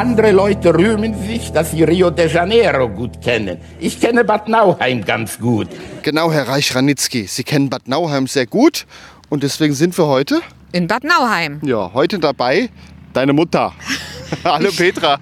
Andere 0.00 0.30
Leute 0.30 0.72
rühmen 0.74 1.12
sich, 1.26 1.52
dass 1.52 1.72
sie 1.72 1.84
Rio 1.84 2.08
de 2.08 2.26
Janeiro 2.26 2.88
gut 2.88 3.20
kennen. 3.20 3.58
Ich 3.78 4.00
kenne 4.00 4.24
Bad 4.24 4.48
Nauheim 4.48 5.04
ganz 5.04 5.38
gut. 5.38 5.68
Genau, 6.00 6.32
Herr 6.32 6.48
Reich-Ranitzky. 6.48 7.26
Sie 7.26 7.44
kennen 7.44 7.68
Bad 7.68 7.86
Nauheim 7.86 8.26
sehr 8.26 8.46
gut 8.46 8.86
und 9.28 9.42
deswegen 9.42 9.74
sind 9.74 9.98
wir 9.98 10.06
heute, 10.06 10.40
In 10.72 10.86
Bad 10.86 11.04
Nauheim. 11.04 11.60
ja, 11.62 11.90
heute 11.92 12.18
dabei, 12.18 12.70
deine 13.12 13.34
Mutter. 13.34 13.74
Hallo 14.44 14.70
Petra. 14.74 15.18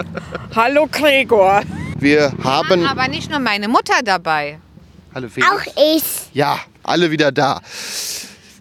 Hallo 0.54 0.86
Gregor. 0.86 1.62
Wir 1.98 2.32
haben. 2.44 2.86
Aber 2.86 3.08
nicht 3.08 3.32
nur 3.32 3.40
meine 3.40 3.66
Mutter 3.66 3.94
dabei. 4.04 4.60
Hallo 5.12 5.26
Petra. 5.26 5.48
Auch 5.56 5.96
ich. 5.96 6.04
Ja, 6.34 6.60
alle 6.84 7.10
wieder 7.10 7.32
da. 7.32 7.60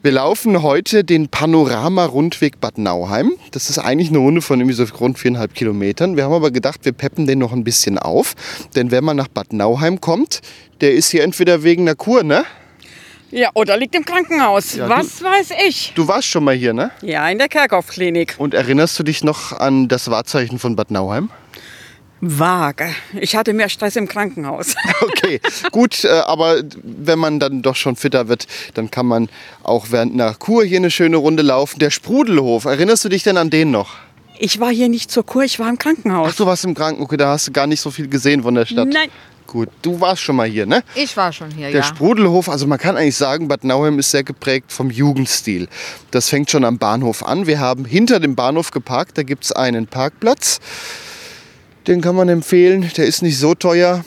Wir 0.02 0.13
laufen 0.13 0.63
heute 0.63 1.03
den 1.03 1.28
Panorama-Rundweg 1.28 2.61
Bad 2.61 2.78
Nauheim. 2.78 3.33
Das 3.52 3.69
ist 3.69 3.80
eigentlich 3.80 4.08
eine 4.08 4.19
Runde 4.19 4.42
von 4.42 4.58
irgendwie 4.58 4.73
so 4.73 4.86
rund 4.97 5.19
viereinhalb 5.19 5.53
Kilometern. 5.53 6.16
Wir 6.16 6.23
haben 6.23 6.31
aber 6.31 6.52
gedacht, 6.52 6.86
wir 6.86 6.94
peppen 6.94 7.28
den 7.28 7.39
noch 7.39 7.52
ein 7.52 7.66
bisschen 7.66 8.00
auf. 8.00 8.33
Denn 8.77 8.92
wenn 8.92 9.03
man 9.03 9.17
nach 9.17 9.27
Bad 9.27 9.52
Nauheim 9.52 10.00
kommt, 10.00 10.39
der 10.80 10.94
ist 10.94 11.09
hier 11.09 11.22
entweder 11.25 11.64
wegen 11.64 11.81
einer 11.81 11.95
Kur, 11.95 12.23
ne? 12.23 12.45
Ja, 13.30 13.50
oder 13.55 13.75
liegt 13.75 13.94
im 13.94 14.05
Krankenhaus. 14.05 14.75
Ja, 14.75 14.88
Was 14.88 15.22
weiß 15.22 15.50
ich? 15.67 15.92
Du 15.95 16.08
warst 16.08 16.30
schon 16.30 16.45
mal 16.45 16.55
hier, 16.55 16.72
ne? 16.72 16.92
Ja, 17.02 17.27
in 17.27 17.38
der 17.38 17.50
Kerkhoff-Klinik. 17.50 18.36
Und 18.38 18.53
erinnerst 18.53 18.97
du 19.00 19.03
dich 19.03 19.25
noch 19.25 19.52
an 19.52 19.89
das 19.89 20.09
Wahrzeichen 20.09 20.59
von 20.59 20.77
Bad 20.77 20.92
Nauheim? 20.92 21.30
Vage. 22.22 22.89
Ich 23.20 23.36
hatte 23.36 23.53
mehr 23.53 23.70
Stress 23.70 23.95
im 23.95 24.08
Krankenhaus. 24.08 24.75
Okay, 25.02 25.39
gut, 25.72 26.03
äh, 26.03 26.09
aber 26.09 26.61
wenn 26.84 27.20
man 27.20 27.39
dann 27.39 27.61
doch 27.61 27.76
schon 27.76 27.95
fitter 27.95 28.28
wird, 28.28 28.48
dann 28.73 28.89
kann 28.92 29.06
man 29.06 29.30
auch 29.64 29.88
während 29.92 30.14
einer 30.14 30.34
Kur 30.34 30.64
hier 30.64 30.78
eine 30.78 30.92
schöne 30.92 31.17
Runde 31.17 31.42
laufen. 31.44 31.80
Der 31.80 31.89
Sprudelhof, 31.89 32.66
erinnerst 32.66 33.06
du 33.06 33.09
dich 33.09 33.23
denn 33.23 33.38
an 33.38 33.50
den 33.50 33.72
noch? 33.72 33.95
Ich 34.38 34.59
war 34.59 34.70
hier 34.72 34.89
nicht 34.89 35.11
zur 35.11 35.26
Kur, 35.26 35.44
ich 35.44 35.59
war 35.59 35.70
im 35.70 35.76
Ach, 35.78 35.84
Krankenhaus. 35.84 36.36
du 36.36 36.45
warst 36.45 36.64
im 36.66 36.73
Krankenhaus, 36.73 37.06
okay, 37.06 37.17
da 37.17 37.30
hast 37.30 37.48
du 37.48 37.52
gar 37.52 37.67
nicht 37.67 37.81
so 37.81 37.92
viel 37.92 38.08
gesehen 38.08 38.44
von 38.44 38.56
der 38.56 38.66
Stadt. 38.66 38.88
Nein. 38.88 39.09
Gut, 39.48 39.70
du 39.81 40.00
warst 40.00 40.22
schon 40.22 40.36
mal 40.36 40.48
hier, 40.48 40.66
ne? 40.66 40.83
Ich 40.95 41.17
war 41.17 41.33
schon 41.33 41.50
hier, 41.52 41.72
Der 41.72 41.81
ja. 41.81 41.83
Sprudelhof, 41.83 42.50
also 42.50 42.67
man 42.67 42.78
kann 42.78 42.95
eigentlich 42.98 43.16
sagen, 43.17 43.48
Bad 43.48 43.64
Nauheim 43.64 43.98
ist 44.00 44.11
sehr 44.11 44.23
geprägt 44.23 44.72
vom 44.72 44.92
Jugendstil. 44.92 45.67
Das 46.11 46.30
fängt 46.30 46.52
schon 46.52 46.64
am 46.66 46.78
Bahnhof 46.78 47.23
an. 47.23 47.48
Wir 47.48 47.59
haben 47.59 47.83
hinter 47.86 48.20
dem 48.20 48.36
Bahnhof 48.36 48.72
geparkt, 48.72 49.17
da 49.17 49.23
gibt 49.23 49.45
es 49.45 49.52
einen 49.52 49.88
Parkplatz. 49.88 50.59
Den 51.88 52.02
kann 52.02 52.16
man 52.16 52.30
empfehlen, 52.30 52.91
der 52.97 53.05
ist 53.05 53.22
nicht 53.22 53.38
so 53.38 53.55
teuer. 53.55 54.03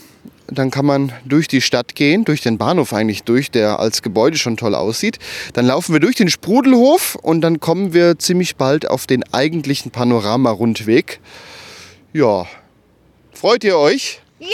Dann 0.48 0.70
kann 0.70 0.84
man 0.84 1.12
durch 1.24 1.48
die 1.48 1.62
Stadt 1.62 1.94
gehen, 1.94 2.24
durch 2.24 2.42
den 2.42 2.58
Bahnhof 2.58 2.92
eigentlich 2.92 3.22
durch, 3.22 3.50
der 3.50 3.80
als 3.80 4.02
Gebäude 4.02 4.36
schon 4.36 4.56
toll 4.56 4.74
aussieht. 4.74 5.18
Dann 5.54 5.66
laufen 5.66 5.94
wir 5.94 6.00
durch 6.00 6.16
den 6.16 6.28
Sprudelhof 6.28 7.14
und 7.14 7.40
dann 7.40 7.58
kommen 7.58 7.94
wir 7.94 8.18
ziemlich 8.18 8.56
bald 8.56 8.88
auf 8.88 9.06
den 9.06 9.24
eigentlichen 9.32 9.90
Panorama-Rundweg. 9.90 11.20
Ja, 12.12 12.46
freut 13.32 13.64
ihr 13.64 13.78
euch? 13.78 14.20
Ja! 14.38 14.48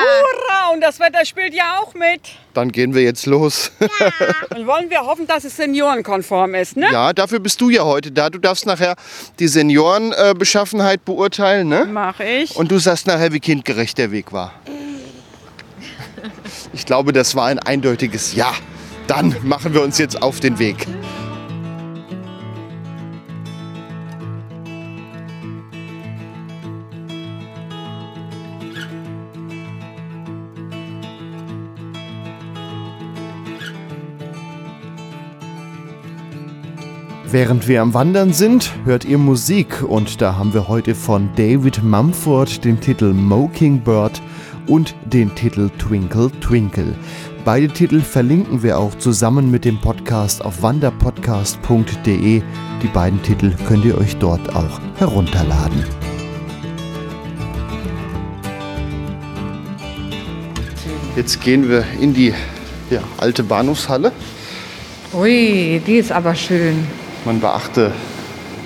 Hurra, 0.00 0.72
und 0.72 0.80
das 0.80 0.98
Wetter 0.98 1.24
spielt 1.24 1.54
ja 1.54 1.78
auch 1.80 1.94
mit. 1.94 2.22
Dann 2.54 2.70
gehen 2.70 2.94
wir 2.94 3.02
jetzt 3.02 3.26
los. 3.26 3.72
Und 4.56 4.66
wollen 4.66 4.88
wir 4.88 5.00
hoffen, 5.00 5.26
dass 5.26 5.44
es 5.44 5.56
seniorenkonform 5.56 6.54
ist, 6.54 6.76
ne? 6.76 6.86
Ja, 6.92 7.12
dafür 7.12 7.40
bist 7.40 7.60
du 7.60 7.68
ja 7.68 7.84
heute 7.84 8.12
da. 8.12 8.30
Du 8.30 8.38
darfst 8.38 8.64
nachher 8.64 8.94
die 9.40 9.48
Seniorenbeschaffenheit 9.48 11.04
beurteilen, 11.04 11.68
ne? 11.68 11.86
Mach 11.90 12.20
ich. 12.20 12.56
Und 12.56 12.70
du 12.70 12.78
sagst 12.78 13.06
nachher, 13.06 13.32
wie 13.32 13.40
kindgerecht 13.40 13.98
der 13.98 14.12
Weg 14.12 14.32
war. 14.32 14.52
Ich 16.72 16.86
glaube, 16.86 17.12
das 17.12 17.34
war 17.34 17.46
ein 17.46 17.58
eindeutiges 17.58 18.34
Ja. 18.34 18.52
Dann 19.06 19.36
machen 19.42 19.74
wir 19.74 19.82
uns 19.82 19.98
jetzt 19.98 20.22
auf 20.22 20.40
den 20.40 20.58
Weg. 20.58 20.86
Während 37.34 37.66
wir 37.66 37.82
am 37.82 37.94
Wandern 37.94 38.32
sind, 38.32 38.70
hört 38.84 39.04
ihr 39.04 39.18
Musik 39.18 39.82
und 39.82 40.20
da 40.22 40.36
haben 40.36 40.54
wir 40.54 40.68
heute 40.68 40.94
von 40.94 41.30
David 41.34 41.82
Mumford 41.82 42.64
den 42.64 42.80
Titel 42.80 43.12
Mockingbird 43.12 44.22
und 44.68 44.94
den 45.04 45.34
Titel 45.34 45.68
Twinkle 45.70 46.30
Twinkle. 46.40 46.94
Beide 47.44 47.66
Titel 47.66 48.02
verlinken 48.02 48.62
wir 48.62 48.78
auch 48.78 48.94
zusammen 48.98 49.50
mit 49.50 49.64
dem 49.64 49.80
Podcast 49.80 50.44
auf 50.44 50.62
wanderpodcast.de. 50.62 52.40
Die 52.80 52.88
beiden 52.92 53.20
Titel 53.24 53.52
könnt 53.66 53.84
ihr 53.84 53.98
euch 53.98 54.14
dort 54.18 54.54
auch 54.54 54.80
herunterladen. 54.98 55.82
Jetzt 61.16 61.40
gehen 61.40 61.68
wir 61.68 61.84
in 62.00 62.14
die 62.14 62.32
ja, 62.90 63.00
alte 63.16 63.42
Bahnhofshalle. 63.42 64.12
Ui, 65.12 65.82
die 65.84 65.96
ist 65.96 66.12
aber 66.12 66.36
schön. 66.36 66.86
Man 67.24 67.40
beachte 67.40 67.92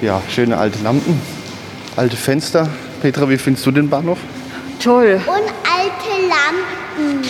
ja, 0.02 0.20
schöne 0.28 0.56
alte 0.58 0.82
Lampen, 0.82 1.20
alte 1.96 2.16
Fenster. 2.16 2.69
Petra, 3.00 3.28
wie 3.28 3.38
findest 3.38 3.64
du 3.66 3.70
den 3.70 3.88
Bahnhof? 3.88 4.19
Toll. 4.82 5.20
Und 5.26 5.34
alte 5.36 6.28
Lampen. 6.28 7.22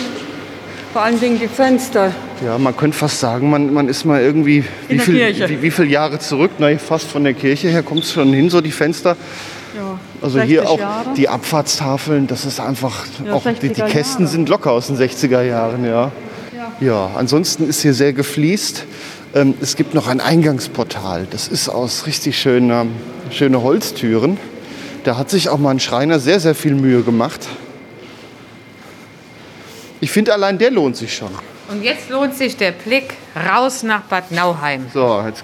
Vor 0.93 1.03
allen 1.03 1.19
Dingen 1.19 1.39
die 1.39 1.47
Fenster. 1.47 2.11
Ja, 2.43 2.57
man 2.57 2.75
könnte 2.75 2.97
fast 2.97 3.19
sagen, 3.19 3.49
man, 3.49 3.71
man 3.73 3.87
ist 3.89 4.05
mal 4.05 4.21
irgendwie, 4.21 4.63
wie, 4.87 4.95
der 4.95 5.05
viel, 5.05 5.15
Kirche. 5.15 5.49
wie, 5.49 5.61
wie 5.61 5.71
viele 5.71 5.87
Jahre 5.89 6.17
zurück, 6.19 6.59
ne, 6.59 6.79
fast 6.79 7.05
von 7.05 7.23
der 7.23 7.33
Kirche 7.35 7.67
her 7.67 7.83
kommt 7.83 8.03
es 8.03 8.13
schon 8.13 8.33
hin, 8.33 8.49
so 8.49 8.59
die 8.61 8.71
Fenster. 8.71 9.15
Ja, 9.77 9.99
Also 10.21 10.41
hier 10.41 10.61
60 10.61 10.67
auch 10.67 10.79
Jahre. 10.79 11.13
die 11.15 11.29
Abfahrtstafeln, 11.29 12.25
das 12.25 12.45
ist 12.45 12.59
einfach, 12.59 13.05
Ja, 13.23 13.33
auch 13.33 13.43
die, 13.43 13.69
die 13.69 13.81
60er 13.81 13.85
Kästen 13.87 14.21
Jahre. 14.25 14.31
sind 14.31 14.49
locker 14.49 14.71
aus 14.71 14.87
den 14.87 14.97
60er 14.97 15.41
Jahren, 15.43 15.85
ja. 15.85 16.11
Ja, 16.79 17.11
ansonsten 17.15 17.67
ist 17.67 17.81
hier 17.81 17.93
sehr 17.93 18.13
gefliest. 18.13 18.85
Ähm, 19.35 19.53
es 19.61 19.75
gibt 19.75 19.93
noch 19.93 20.07
ein 20.07 20.21
Eingangsportal, 20.21 21.27
das 21.29 21.47
ist 21.47 21.69
aus 21.69 22.07
richtig 22.07 22.39
schöner, 22.39 22.87
schöne 23.31 23.61
Holztüren. 23.61 24.37
Da 25.03 25.17
hat 25.17 25.29
sich 25.29 25.49
auch 25.49 25.57
mal 25.57 25.71
ein 25.71 25.79
Schreiner 25.79 26.19
sehr, 26.19 26.39
sehr 26.39 26.55
viel 26.55 26.73
Mühe 26.73 27.03
gemacht. 27.03 27.47
Ich 30.01 30.11
finde, 30.11 30.33
allein 30.33 30.57
der 30.57 30.71
lohnt 30.71 30.97
sich 30.97 31.15
schon. 31.15 31.29
Und 31.69 31.83
jetzt 31.83 32.09
lohnt 32.09 32.35
sich 32.35 32.57
der 32.57 32.71
Blick 32.71 33.13
raus 33.35 33.83
nach 33.83 34.01
Bad 34.03 34.31
Nauheim. 34.31 34.87
So, 34.93 35.23
jetzt, 35.25 35.43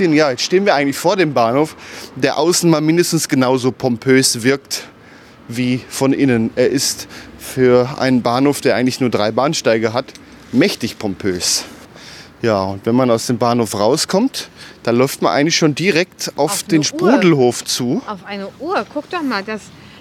ja, 0.00 0.30
jetzt 0.30 0.42
stehen 0.42 0.66
wir 0.66 0.74
eigentlich 0.74 0.96
vor 0.98 1.16
dem 1.16 1.32
Bahnhof, 1.32 1.76
der 2.16 2.36
außen 2.36 2.68
mal 2.68 2.80
mindestens 2.80 3.28
genauso 3.28 3.70
pompös 3.70 4.42
wirkt 4.42 4.88
wie 5.46 5.80
von 5.88 6.12
innen. 6.12 6.50
Er 6.56 6.70
ist 6.70 7.06
für 7.38 7.98
einen 7.98 8.22
Bahnhof, 8.22 8.60
der 8.60 8.74
eigentlich 8.74 9.00
nur 9.00 9.10
drei 9.10 9.30
Bahnsteige 9.30 9.92
hat, 9.92 10.06
mächtig 10.52 10.98
pompös. 10.98 11.64
Ja, 12.42 12.62
und 12.62 12.86
wenn 12.86 12.94
man 12.94 13.10
aus 13.10 13.26
dem 13.26 13.36
Bahnhof 13.38 13.74
rauskommt, 13.74 14.48
dann 14.82 14.96
läuft 14.96 15.20
man 15.20 15.32
eigentlich 15.32 15.56
schon 15.56 15.74
direkt 15.74 16.32
auf, 16.36 16.52
Auf 16.52 16.62
den 16.62 16.82
Sprudelhof 16.82 17.64
zu. 17.64 18.00
Auf 18.06 18.24
eine 18.24 18.48
Uhr, 18.60 18.84
guck 18.92 19.10
doch 19.10 19.22
mal, 19.22 19.42
das, 19.42 19.60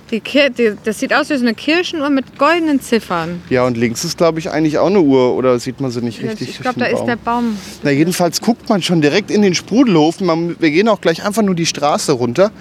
die, 0.09 0.21
Kir 0.21 0.49
die, 0.49 0.73
das 0.83 0.99
sieht 0.99 1.13
aus 1.13 1.29
wie 1.29 1.35
so 1.35 1.41
eine 1.41 1.53
Kirchenuhr 1.53 2.09
mit 2.09 2.37
goldenen 2.37 2.79
Ziffern. 2.81 3.41
Ja, 3.49 3.65
und 3.65 3.75
links 3.75 4.05
ist, 4.05 4.17
glaube 4.17 4.39
ich, 4.39 4.49
eigentlich 4.49 4.77
auch 4.77 4.87
eine 4.87 5.01
Uhr. 5.01 5.35
Oder 5.35 5.59
sieht 5.59 5.81
man 5.81 5.91
sie 5.91 6.01
nicht 6.01 6.21
richtig? 6.23 6.49
ich 6.49 6.59
glaube, 6.61 6.79
da 6.79 6.85
ist 6.85 6.99
Baum? 6.99 7.07
der 7.07 7.15
Baum. 7.17 7.57
Na, 7.83 7.91
jedenfalls 7.91 8.39
guckt 8.39 8.69
man 8.69 8.81
schon 8.81 9.01
direkt 9.01 9.31
in 9.31 9.41
den 9.41 9.53
Sprudelhof. 9.53 10.21
Man, 10.21 10.55
wir 10.61 10.71
gehen 10.71 10.87
auch 10.87 11.01
gleich 11.01 11.25
einfach 11.25 11.41
nur 11.41 11.55
die 11.55 11.65
Straße 11.65 12.13
runter. 12.13 12.51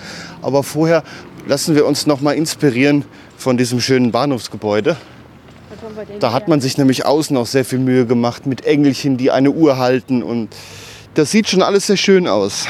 Aber 0.43 0.65
vorher 0.65 1.05
lassen 1.47 1.77
wir 1.77 1.87
uns 1.87 2.07
noch 2.07 2.21
mal 2.21 2.33
inspirieren 2.33 3.05
von 3.37 3.57
diesem 3.57 3.81
schönen 3.81 4.11
Bahnhofsgebäude. 4.11 4.97
Da 6.21 6.33
hat 6.33 6.49
man 6.49 6.61
sich 6.61 6.79
nämlich 6.79 7.05
außen 7.07 7.37
auch 7.37 7.47
sehr 7.47 7.65
viel 7.65 7.79
Mühe 7.79 8.07
gemacht 8.07 8.47
mit 8.47 8.65
Engelchen, 8.65 9.17
die 9.17 9.31
eine 9.31 9.51
Uhr 9.51 9.79
halten. 9.79 10.23
Und 10.23 10.49
das 11.15 11.31
sieht 11.31 11.49
schon 11.49 11.63
alles 11.63 11.87
sehr 11.87 11.97
schön 11.97 12.27
aus. 12.29 12.67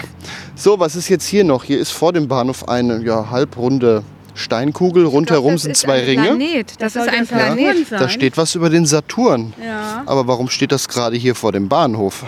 So, 0.54 0.78
was 0.80 0.96
ist 0.96 1.08
jetzt 1.08 1.26
hier 1.26 1.44
noch? 1.44 1.64
Hier 1.64 1.78
ist 1.78 1.90
vor 1.90 2.12
dem 2.12 2.28
Bahnhof 2.28 2.68
eine 2.68 3.02
ja, 3.02 3.30
halbrunde 3.30 4.02
Steinkugel. 4.34 5.04
Rundherum 5.04 5.52
Das 5.52 5.62
sind 5.62 5.72
ist 5.72 5.80
zwei 5.80 6.00
ein 6.00 6.04
Ringe. 6.04 6.22
Planet. 6.22 6.72
Das, 6.78 6.96
ist 6.96 7.04
soll 7.04 7.12
ein 7.12 7.26
Planet. 7.26 7.88
sein. 7.88 8.00
Da 8.00 8.08
steht 8.08 8.36
was 8.36 8.54
über 8.54 8.70
den 8.70 8.86
Saturn. 8.86 9.52
Ja. 9.64 10.02
Aber 10.06 10.26
warum 10.26 10.48
steht 10.48 10.72
das 10.72 10.88
gerade 10.88 11.16
hier 11.16 11.34
vor 11.34 11.52
dem 11.52 11.68
Bahnhof? 11.68 12.24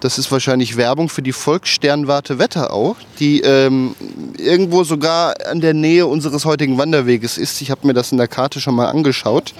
Das 0.00 0.16
ist 0.16 0.32
wahrscheinlich 0.32 0.78
Werbung 0.78 1.10
für 1.10 1.20
die 1.20 1.32
Volkssternwarte 1.32 2.38
Wetterau, 2.38 2.96
die 3.18 3.42
ähm, 3.42 3.94
irgendwo 4.38 4.82
sogar 4.82 5.34
an 5.46 5.60
der 5.60 5.74
Nähe 5.74 6.06
unseres 6.06 6.46
heutigen 6.46 6.78
Wanderweges 6.78 7.36
ist. 7.36 7.60
Ich 7.60 7.70
habe 7.70 7.86
mir 7.86 7.92
das 7.92 8.10
in 8.10 8.16
der 8.16 8.26
Karte 8.26 8.60
schon 8.60 8.74
mal 8.74 8.86
angeschaut. 8.86 9.52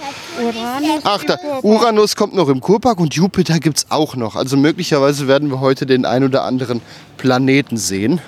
Ach, 1.03 1.23
da, 1.23 1.37
Uranus 1.61 2.15
kommt 2.15 2.33
noch 2.33 2.49
im 2.49 2.59
Kurpark 2.59 2.99
und 2.99 3.13
Jupiter 3.13 3.59
gibt 3.59 3.77
es 3.77 3.85
auch 3.89 4.15
noch. 4.15 4.35
Also 4.35 4.57
möglicherweise 4.57 5.27
werden 5.27 5.51
wir 5.51 5.59
heute 5.59 5.85
den 5.85 6.05
ein 6.05 6.23
oder 6.23 6.43
anderen 6.43 6.81
Planeten 7.17 7.77
sehen. 7.77 8.19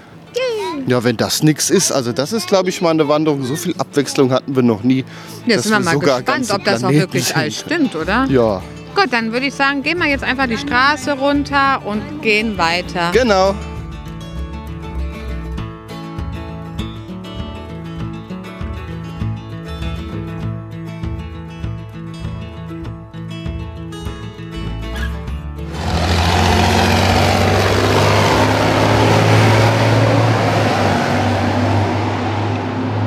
Ja, 0.86 1.04
wenn 1.04 1.18
das 1.18 1.42
nichts 1.44 1.70
ist, 1.70 1.92
also 1.92 2.12
das 2.12 2.34
ist, 2.34 2.48
glaube 2.48 2.70
ich, 2.70 2.82
mal 2.82 2.90
eine 2.92 3.08
Wanderung. 3.08 3.44
So 3.44 3.56
viel 3.56 3.74
Abwechslung 3.78 4.32
hatten 4.32 4.56
wir 4.56 4.64
noch 4.64 4.84
nie. 4.84 5.06
Jetzt 5.46 5.64
sind 5.64 5.72
wir 5.72 5.80
mal 5.80 5.94
sogar 5.94 6.22
gespannt, 6.22 6.52
ob 6.52 6.64
das 6.64 6.84
auch 6.84 6.90
Planeten 6.90 7.02
wirklich 7.02 7.26
sehen 7.26 7.36
alles 7.38 7.60
stimmt, 7.60 7.96
oder? 7.96 8.28
Ja, 8.30 8.62
Gut, 8.96 9.12
dann 9.12 9.32
würde 9.32 9.48
ich 9.48 9.56
sagen, 9.56 9.82
gehen 9.82 9.98
wir 9.98 10.08
jetzt 10.08 10.24
einfach 10.24 10.46
die 10.48 10.58
Straße 10.58 11.14
runter 11.14 11.82
und 11.84 12.22
gehen 12.22 12.58
weiter. 12.58 13.12
genau. 13.12 13.56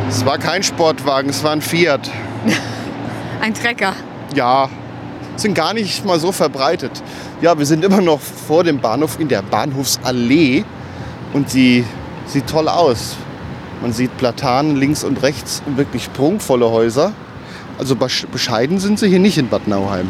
Es 0.08 0.24
war 0.24 0.38
kein 0.38 0.62
Sportwagen, 0.62 1.30
es 1.30 1.44
war 1.44 1.52
ein 1.52 1.60
Fiat. 1.62 2.10
Ein 3.40 3.54
Trecker. 3.54 3.92
Ja, 4.34 4.68
sind 5.42 5.54
gar 5.54 5.74
nicht 5.74 6.04
mal 6.04 6.18
so 6.20 6.32
verbreitet. 6.32 6.90
Ja, 7.40 7.58
wir 7.58 7.66
sind 7.66 7.84
immer 7.84 8.00
noch 8.00 8.20
vor 8.20 8.64
dem 8.64 8.80
Bahnhof 8.80 9.18
in 9.20 9.28
der 9.28 9.42
Bahnhofsallee 9.42 10.64
und 11.32 11.50
sie 11.50 11.84
sieht 12.26 12.46
toll 12.46 12.68
aus. 12.68 13.16
Man 13.82 13.92
sieht 13.92 14.16
Platanen 14.16 14.76
links 14.76 15.04
und 15.04 15.22
rechts 15.22 15.62
und 15.66 15.76
wirklich 15.76 16.12
prunkvolle 16.12 16.70
Häuser. 16.70 17.12
Also 17.78 17.94
besch- 17.94 18.26
bescheiden 18.26 18.78
sind 18.78 18.98
sie 18.98 19.08
hier 19.08 19.18
nicht 19.18 19.36
in 19.36 19.48
Bad 19.48 19.68
Nauheim. 19.68 20.08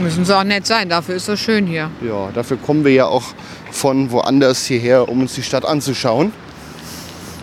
Müssen 0.00 0.24
sie 0.24 0.36
auch 0.36 0.42
nett 0.42 0.66
sein, 0.66 0.88
dafür 0.88 1.14
ist 1.14 1.26
so 1.26 1.36
schön 1.36 1.66
hier. 1.68 1.88
Ja, 2.04 2.30
dafür 2.34 2.56
kommen 2.56 2.84
wir 2.84 2.92
ja 2.92 3.06
auch 3.06 3.22
von 3.70 4.10
woanders 4.10 4.64
hierher, 4.66 5.08
um 5.08 5.20
uns 5.20 5.34
die 5.34 5.44
Stadt 5.44 5.64
anzuschauen. 5.64 6.32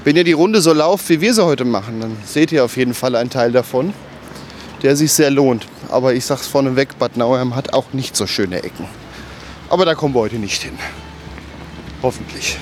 Wenn 0.03 0.17
ihr 0.17 0.25
die 0.25 0.33
Runde 0.33 0.59
so 0.61 0.73
lauft, 0.73 1.07
wie 1.09 1.21
wir 1.21 1.33
sie 1.33 1.45
heute 1.45 1.63
machen, 1.63 2.01
dann 2.01 2.17
seht 2.25 2.51
ihr 2.51 2.65
auf 2.65 2.75
jeden 2.75 2.93
Fall 2.93 3.15
einen 3.15 3.29
Teil 3.29 3.53
davon, 3.53 3.93
der 4.83 4.95
sich 4.95 5.11
sehr 5.11 5.29
lohnt. 5.29 5.67
Aber 5.89 6.13
ich 6.13 6.25
sag's 6.25 6.47
vorneweg, 6.47 6.97
Bad 6.97 7.17
Nauheim 7.17 7.55
hat 7.55 7.73
auch 7.73 7.93
nicht 7.93 8.15
so 8.15 8.27
schöne 8.27 8.63
Ecken. 8.63 8.87
Aber 9.69 9.85
da 9.85 9.95
kommen 9.95 10.13
wir 10.15 10.21
heute 10.21 10.37
nicht 10.37 10.61
hin. 10.61 10.77
Hoffentlich. 12.01 12.57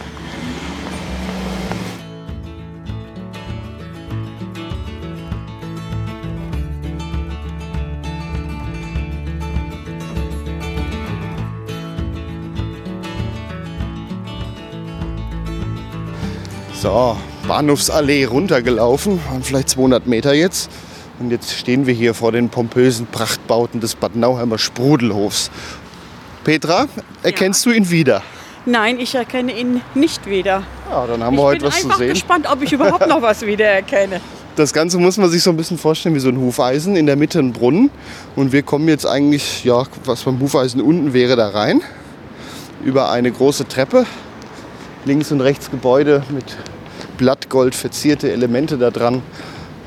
So, 16.82 17.18
Bahnhofsallee 17.46 18.24
runtergelaufen, 18.24 19.20
vielleicht 19.42 19.68
200 19.70 20.08
Meter 20.08 20.34
jetzt. 20.34 20.70
Und 21.20 21.32
jetzt 21.32 21.52
stehen 21.54 21.86
wir 21.86 21.94
hier 21.94 22.14
vor 22.14 22.32
den 22.32 22.50
pompösen 22.50 23.06
Prachtbauten 23.08 23.82
des 23.82 23.96
Bad 23.96 24.16
Nauheimer 24.16 24.58
Sprudelhofs. 24.58 25.52
Petra, 26.44 26.88
erkennst 27.24 27.66
du 27.66 27.72
ihn 27.72 27.90
wieder? 27.90 28.22
Nein, 28.66 29.00
ich 29.00 29.16
erkenne 29.16 29.52
ihn 29.58 29.82
nicht 29.96 30.26
wieder. 30.28 30.64
Ja, 30.90 31.06
dann 31.08 31.24
haben 31.24 31.34
Ich 31.34 31.40
wir 31.40 31.44
heute 31.44 31.60
bin 31.60 31.68
was 31.68 31.80
zu 31.80 31.86
einfach 31.86 31.98
sehen. 31.98 32.10
gespannt, 32.14 32.48
ob 32.52 32.62
ich 32.62 32.72
überhaupt 32.72 33.08
noch 33.08 33.22
was 33.22 33.46
wiedererkenne. 33.46 34.22
Das 34.56 34.74
Ganze 34.74 34.98
muss 34.98 35.16
man 35.16 35.30
sich 35.30 35.42
so 35.42 35.52
ein 35.52 35.56
bisschen 35.56 35.78
vorstellen 35.78 36.16
wie 36.16 36.20
so 36.20 36.28
ein 36.28 36.38
Hufeisen. 36.38 36.98
In 36.98 37.06
der 37.06 37.16
Mitte 37.16 37.40
ein 37.40 37.54
Brunnen. 37.54 37.90
Und 38.36 38.52
wir 38.52 38.62
kommen 38.62 38.90
jetzt 38.90 39.06
eigentlich, 39.06 39.64
ja, 39.64 39.84
was 40.04 40.24
beim 40.24 40.38
Hufeisen 40.42 40.82
unten 40.82 41.14
wäre, 41.14 41.38
da 41.38 41.48
rein. 41.48 41.82
Über 42.84 43.10
eine 43.10 43.32
große 43.32 43.70
Treppe. 43.70 44.06
Links 45.06 45.32
und 45.32 45.40
rechts 45.40 45.72
Gebäude 45.72 46.24
mit 46.30 46.58
Blattgold 47.18 47.74
verzierte 47.74 48.34
Elemente 48.34 48.78
da 48.78 48.92
dran. 48.92 49.22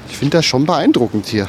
Ich 0.08 0.16
finde 0.16 0.38
das 0.38 0.44
schon 0.44 0.66
beeindruckend 0.66 1.26
hier. 1.26 1.48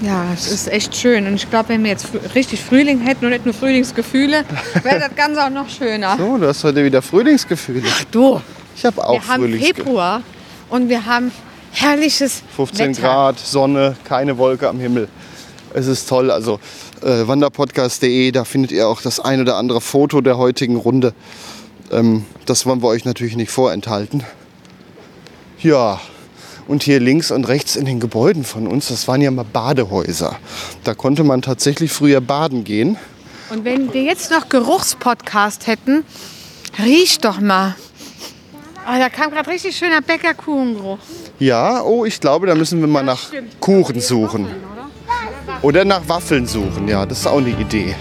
Ja, 0.00 0.26
es 0.32 0.50
ist 0.50 0.68
echt 0.68 0.94
schön. 0.94 1.26
Und 1.26 1.34
ich 1.34 1.50
glaube, 1.50 1.70
wenn 1.70 1.82
wir 1.82 1.90
jetzt 1.90 2.06
richtig 2.34 2.60
Frühling 2.60 3.00
hätten 3.00 3.24
und 3.24 3.32
nicht 3.32 3.44
nur 3.44 3.54
Frühlingsgefühle, 3.54 4.44
wäre 4.84 5.00
das 5.00 5.14
Ganze 5.16 5.44
auch 5.44 5.50
noch 5.50 5.68
schöner. 5.68 6.16
So, 6.16 6.36
du 6.38 6.46
hast 6.46 6.62
heute 6.62 6.84
wieder 6.84 7.02
Frühlingsgefühle. 7.02 7.82
Du, 8.10 8.40
Ich 8.76 8.84
habe 8.84 9.04
auch 9.04 9.14
wir 9.14 9.26
haben 9.28 9.42
Frühlingsgefühle. 9.42 9.84
Februar 9.84 10.22
und 10.68 10.88
wir 10.88 11.04
haben 11.04 11.32
herrliches 11.72 12.42
15 12.54 12.90
Wetter. 12.96 13.00
Grad, 13.02 13.38
Sonne, 13.40 13.96
keine 14.04 14.38
Wolke 14.38 14.68
am 14.68 14.78
Himmel. 14.78 15.08
Es 15.74 15.88
ist 15.88 16.08
toll. 16.08 16.30
Also 16.30 16.60
äh, 17.02 17.26
wanderpodcast.de, 17.26 18.30
da 18.30 18.44
findet 18.44 18.70
ihr 18.70 18.86
auch 18.88 19.02
das 19.02 19.18
ein 19.18 19.40
oder 19.40 19.56
andere 19.56 19.80
Foto 19.80 20.20
der 20.20 20.38
heutigen 20.38 20.76
Runde. 20.76 21.12
Ähm, 21.90 22.24
das 22.46 22.66
wollen 22.66 22.82
wir 22.82 22.88
euch 22.88 23.04
natürlich 23.04 23.34
nicht 23.34 23.50
vorenthalten. 23.50 24.22
Ja, 25.60 26.00
und 26.68 26.82
hier 26.82 27.00
links 27.00 27.30
und 27.30 27.48
rechts 27.48 27.74
in 27.74 27.86
den 27.86 27.98
Gebäuden 27.98 28.44
von 28.44 28.68
uns, 28.68 28.88
das 28.88 29.08
waren 29.08 29.20
ja 29.20 29.30
mal 29.30 29.44
Badehäuser. 29.44 30.38
Da 30.84 30.94
konnte 30.94 31.24
man 31.24 31.42
tatsächlich 31.42 31.90
früher 31.90 32.20
baden 32.20 32.62
gehen. 32.62 32.96
Und 33.50 33.64
wenn 33.64 33.92
wir 33.92 34.02
jetzt 34.02 34.30
noch 34.30 34.48
Geruchspodcast 34.48 35.66
hätten, 35.66 36.04
riech 36.78 37.18
doch 37.18 37.40
mal. 37.40 37.74
Ah, 38.86 38.98
da 38.98 39.08
kam 39.08 39.30
gerade 39.30 39.50
richtig 39.50 39.76
schöner 39.76 40.00
Bäckerkuchengeruch. 40.02 40.98
Ja, 41.38 41.82
oh, 41.82 42.04
ich 42.04 42.20
glaube, 42.20 42.46
da 42.46 42.54
müssen 42.54 42.80
wir 42.80 42.86
mal 42.86 43.02
nach 43.02 43.30
Kuchen 43.60 44.00
suchen. 44.00 44.46
Oder 45.62 45.84
nach 45.84 46.06
Waffeln 46.08 46.46
suchen, 46.46 46.86
ja, 46.86 47.04
das 47.04 47.20
ist 47.20 47.26
auch 47.26 47.38
eine 47.38 47.50
Idee. 47.50 47.96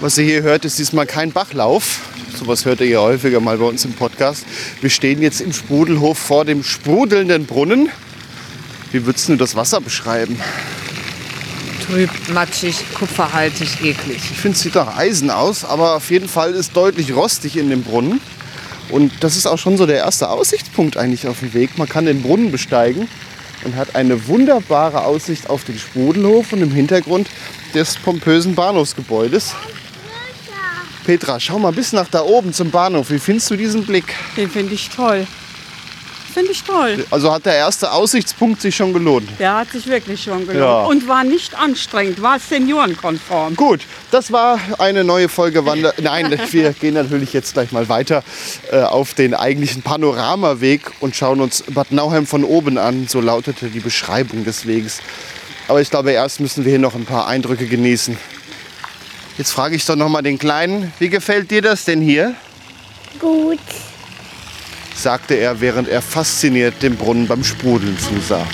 Was 0.00 0.16
ihr 0.16 0.24
hier 0.24 0.42
hört, 0.42 0.64
ist 0.64 0.78
diesmal 0.78 1.04
kein 1.04 1.30
Bachlauf. 1.30 2.00
Sowas 2.34 2.64
hört 2.64 2.80
ihr 2.80 2.86
ja 2.86 3.00
häufiger 3.00 3.38
mal 3.38 3.58
bei 3.58 3.66
uns 3.66 3.84
im 3.84 3.92
Podcast. 3.92 4.46
Wir 4.80 4.88
stehen 4.88 5.20
jetzt 5.20 5.42
im 5.42 5.52
Sprudelhof 5.52 6.16
vor 6.16 6.46
dem 6.46 6.64
sprudelnden 6.64 7.44
Brunnen. 7.44 7.90
Wie 8.92 9.04
würdest 9.04 9.28
du 9.28 9.36
das 9.36 9.56
Wasser 9.56 9.82
beschreiben? 9.82 10.40
Trüb, 11.86 12.08
matschig, 12.32 12.76
kupferhaltig, 12.94 13.82
eklig. 13.82 14.22
Ich 14.30 14.38
finde, 14.38 14.56
es 14.56 14.62
sieht 14.62 14.74
nach 14.74 14.96
Eisen 14.96 15.28
aus, 15.28 15.66
aber 15.66 15.96
auf 15.96 16.10
jeden 16.10 16.30
Fall 16.30 16.54
ist 16.54 16.74
deutlich 16.74 17.14
rostig 17.14 17.58
in 17.58 17.68
dem 17.68 17.82
Brunnen. 17.82 18.22
Und 18.88 19.12
das 19.20 19.36
ist 19.36 19.46
auch 19.46 19.58
schon 19.58 19.76
so 19.76 19.84
der 19.84 19.98
erste 19.98 20.30
Aussichtspunkt 20.30 20.96
eigentlich 20.96 21.28
auf 21.28 21.40
dem 21.40 21.52
Weg. 21.52 21.76
Man 21.76 21.90
kann 21.90 22.06
den 22.06 22.22
Brunnen 22.22 22.50
besteigen 22.50 23.06
und 23.64 23.76
hat 23.76 23.94
eine 23.94 24.28
wunderbare 24.28 25.04
Aussicht 25.04 25.50
auf 25.50 25.64
den 25.64 25.78
Sprudelhof 25.78 26.54
und 26.54 26.62
im 26.62 26.72
Hintergrund 26.72 27.28
des 27.74 27.96
pompösen 27.96 28.54
Bahnhofsgebäudes. 28.54 29.54
Petra, 31.10 31.40
schau 31.40 31.58
mal 31.58 31.72
bis 31.72 31.92
nach 31.92 32.06
da 32.06 32.22
oben 32.22 32.52
zum 32.52 32.70
Bahnhof. 32.70 33.10
Wie 33.10 33.18
findest 33.18 33.50
du 33.50 33.56
diesen 33.56 33.84
Blick? 33.84 34.14
Den 34.36 34.48
finde 34.48 34.74
ich 34.74 34.90
toll. 34.90 35.26
Finde 36.32 36.52
ich 36.52 36.62
toll. 36.62 37.04
Also 37.10 37.32
hat 37.32 37.46
der 37.46 37.56
erste 37.56 37.90
Aussichtspunkt 37.90 38.60
sich 38.60 38.76
schon 38.76 38.92
gelohnt. 38.92 39.28
Der 39.40 39.56
hat 39.56 39.72
sich 39.72 39.88
wirklich 39.88 40.22
schon 40.22 40.46
gelohnt. 40.46 40.60
Ja. 40.60 40.84
Und 40.84 41.08
war 41.08 41.24
nicht 41.24 41.58
anstrengend, 41.58 42.22
war 42.22 42.38
seniorenkonform. 42.38 43.56
Gut, 43.56 43.80
das 44.12 44.30
war 44.30 44.60
eine 44.78 45.02
neue 45.02 45.28
Folge 45.28 45.66
Wander. 45.66 45.94
Nein, 46.00 46.38
wir 46.52 46.72
gehen 46.74 46.94
natürlich 46.94 47.32
jetzt 47.32 47.54
gleich 47.54 47.72
mal 47.72 47.88
weiter 47.88 48.22
äh, 48.70 48.76
auf 48.82 49.12
den 49.12 49.34
eigentlichen 49.34 49.82
Panoramaweg 49.82 50.92
und 51.00 51.16
schauen 51.16 51.40
uns 51.40 51.64
Bad 51.70 51.90
Nauheim 51.90 52.24
von 52.24 52.44
oben 52.44 52.78
an. 52.78 53.08
So 53.08 53.20
lautete 53.20 53.66
die 53.66 53.80
Beschreibung 53.80 54.44
des 54.44 54.64
Weges. 54.64 55.00
Aber 55.66 55.80
ich 55.80 55.90
glaube, 55.90 56.12
erst 56.12 56.38
müssen 56.38 56.64
wir 56.64 56.70
hier 56.70 56.78
noch 56.78 56.94
ein 56.94 57.04
paar 57.04 57.26
Eindrücke 57.26 57.66
genießen. 57.66 58.16
Jetzt 59.40 59.52
frage 59.52 59.74
ich 59.74 59.86
doch 59.86 59.96
noch 59.96 60.10
mal 60.10 60.20
den 60.20 60.38
Kleinen, 60.38 60.92
wie 60.98 61.08
gefällt 61.08 61.50
dir 61.50 61.62
das 61.62 61.86
denn 61.86 62.02
hier? 62.02 62.34
Gut. 63.18 63.58
sagte 64.94 65.32
er, 65.32 65.62
während 65.62 65.88
er 65.88 66.02
fasziniert 66.02 66.82
dem 66.82 66.94
Brunnen 66.96 67.26
beim 67.26 67.42
Sprudeln 67.42 67.98
zusah. 67.98 68.46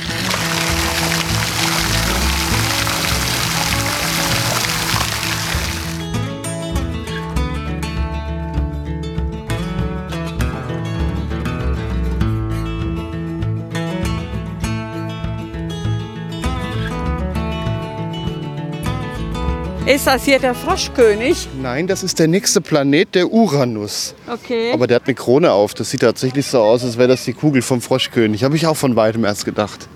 Ist 20.06 20.12
das 20.12 20.25
hier 20.25 20.38
der 20.38 20.54
Froschkönig? 20.54 21.48
Nein, 21.60 21.88
das 21.88 22.04
ist 22.04 22.20
der 22.20 22.28
nächste 22.28 22.60
Planet, 22.60 23.12
der 23.16 23.32
Uranus. 23.32 24.14
Okay. 24.32 24.70
Aber 24.72 24.86
der 24.86 24.94
hat 24.94 25.06
eine 25.06 25.16
Krone 25.16 25.50
auf. 25.50 25.75
Das 25.75 25.90
sieht 25.90 26.02
tatsächlich 26.02 26.46
so 26.46 26.60
aus, 26.60 26.84
als 26.84 26.96
wäre 26.96 27.08
das 27.08 27.25
die 27.25 27.32
Kugel 27.32 27.60
vom 27.60 27.80
Froschkönig. 27.80 28.44
Habe 28.44 28.54
ich 28.54 28.68
auch 28.68 28.76
von 28.76 28.94
weitem 28.94 29.25
erst 29.25 29.44
gedacht. 29.44 29.88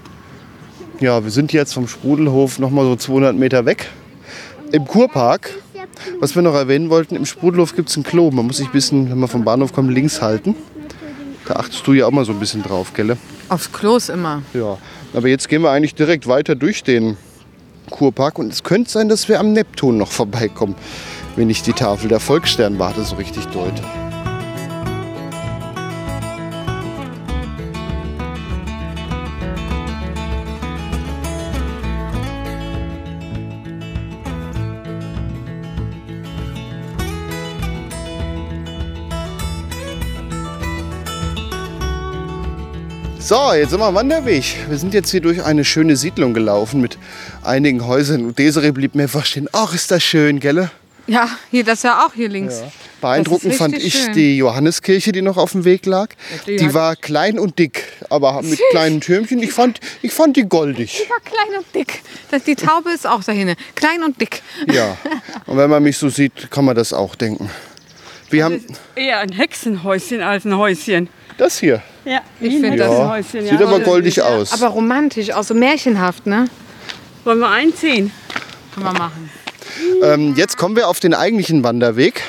Ja, 0.98 1.22
wir 1.22 1.30
sind 1.30 1.52
jetzt 1.52 1.74
vom 1.74 1.86
Sprudelhof 1.86 2.58
noch 2.58 2.70
mal 2.70 2.84
so 2.86 2.96
200 2.96 3.36
Meter 3.36 3.66
weg. 3.66 3.86
Im 4.72 4.84
Kurpark, 4.84 5.56
was 6.18 6.34
wir 6.34 6.42
noch 6.42 6.56
erwähnen 6.56 6.90
wollten, 6.90 7.14
im 7.14 7.24
Sprudelhof 7.24 7.76
gibt 7.76 7.88
es 7.88 7.96
ein 7.96 8.02
Klo. 8.02 8.32
Man 8.32 8.48
muss 8.48 8.56
sich 8.56 8.66
ein 8.66 8.72
bisschen, 8.72 9.08
wenn 9.12 9.18
man 9.20 9.28
vom 9.28 9.44
Bahnhof 9.44 9.72
kommt, 9.72 9.92
links 9.92 10.20
halten. 10.20 10.56
Da 11.46 11.54
achtest 11.54 11.86
du 11.86 11.92
ja 11.92 12.06
auch 12.06 12.10
mal 12.10 12.24
so 12.24 12.32
ein 12.32 12.40
bisschen 12.40 12.64
drauf, 12.64 12.94
gell? 12.94 13.16
Aufs 13.48 13.70
Klos 13.70 14.08
immer. 14.08 14.42
Ja. 14.54 14.76
Aber 15.14 15.28
jetzt 15.28 15.48
gehen 15.48 15.62
wir 15.62 15.70
eigentlich 15.70 15.94
direkt 15.94 16.26
weiter 16.26 16.56
durch 16.56 16.82
den 16.82 17.16
Kurpark. 17.90 18.38
Und 18.38 18.52
es 18.52 18.62
könnte 18.62 18.90
sein, 18.90 19.08
dass 19.08 19.28
wir 19.28 19.40
am 19.40 19.52
Neptun 19.52 19.98
noch 19.98 20.10
vorbeikommen, 20.10 20.74
wenn 21.36 21.50
ich 21.50 21.62
die 21.62 21.72
Tafel 21.72 22.08
der 22.08 22.20
Volkssternwarte 22.20 23.04
so 23.04 23.16
richtig 23.16 23.44
deute. 23.46 23.82
So, 43.30 43.52
jetzt 43.52 43.70
sind 43.70 43.78
wir 43.78 43.86
am 43.86 43.94
Wanderweg. 43.94 44.42
Wir 44.68 44.76
sind 44.76 44.92
jetzt 44.92 45.08
hier 45.12 45.20
durch 45.20 45.40
eine 45.44 45.64
schöne 45.64 45.94
Siedlung 45.94 46.34
gelaufen 46.34 46.80
mit 46.80 46.98
einigen 47.44 47.86
Häusern. 47.86 48.24
Und 48.26 48.36
Desiree 48.40 48.72
blieb 48.72 48.96
mir 48.96 49.04
einfach 49.04 49.24
stehen. 49.24 49.48
Ach, 49.52 49.72
ist 49.72 49.92
das 49.92 50.02
schön, 50.02 50.40
gell? 50.40 50.68
Ja, 51.06 51.28
hier, 51.52 51.62
das 51.62 51.74
ist 51.74 51.84
ja 51.84 52.04
auch 52.04 52.12
hier 52.12 52.28
links. 52.28 52.60
Beeindruckend 53.00 53.44
Das 53.44 53.52
ist 53.52 53.58
fand 53.58 53.76
ich 53.78 53.94
schön. 53.94 54.14
die 54.14 54.36
Johanneskirche, 54.36 55.12
die 55.12 55.22
noch 55.22 55.36
auf 55.36 55.52
dem 55.52 55.64
Weg 55.64 55.86
lag. 55.86 56.08
die 56.48 56.56
Die 56.56 56.66
hat- 56.66 56.74
war 56.74 56.96
klein 56.96 57.38
und 57.38 57.60
dick, 57.60 57.84
aber 58.08 58.42
mit 58.42 58.58
kleinen 58.72 59.00
Türmchen. 59.00 59.40
Ich 59.40 59.52
fand, 59.52 59.78
ich 60.02 60.10
fand 60.12 60.36
die 60.36 60.48
goldig. 60.48 61.06
War 61.08 61.20
klein 61.20 61.56
und 61.56 61.72
dick. 61.72 62.02
Das, 62.32 62.42
die 62.42 62.56
Taube 62.56 62.90
ist 62.90 63.06
auch 63.06 63.22
dahin. 63.22 63.54
Klein 63.76 64.02
und 64.02 64.20
dick. 64.20 64.42
Ja. 64.66 64.96
Und 65.46 65.56
wenn 65.56 65.70
man 65.70 65.84
mich 65.84 65.96
so 65.98 66.08
sieht, 66.08 66.50
kann 66.50 66.64
man 66.64 66.74
das 66.74 66.92
auch 66.92 67.14
denken. 67.14 67.48
Wir 68.30 68.44
haben 68.44 68.64
Eher 68.94 69.18
ein 69.18 69.32
Hexenhäuschen 69.32 70.20
als 70.22 70.44
ein 70.44 70.56
Häuschen. 70.56 71.08
das 71.38 71.58
hier. 71.58 71.82
Ja, 72.04 72.20
Ich 72.40 72.50
wie 72.52 72.56
ein 72.56 72.62
find 72.62 72.80
das- 72.80 72.88
Hexenhäuschen. 72.88 73.40
Sieht 73.48 73.60
ja. 73.60 73.66
aber 73.66 73.80
goldig 73.80 74.22
aus. 74.22 74.52
Aber 74.52 74.68
romantisch, 74.68 75.32
auch 75.32 75.42
so 75.42 75.54
märchenhaft, 75.54 76.26
ne? 76.26 76.46
Wollen 77.24 77.38
wir 77.40 77.48
einziehen? 77.50 78.10
Können 78.74 78.86
wir 78.86 78.92
machen. 78.92 79.30
Ähm, 80.02 80.34
jetzt 80.36 80.56
kommen 80.56 80.76
wir 80.76 80.88
auf 80.88 81.00
den 81.00 81.12
eigentlichen 81.14 81.62
Wanderweg, 81.64 82.22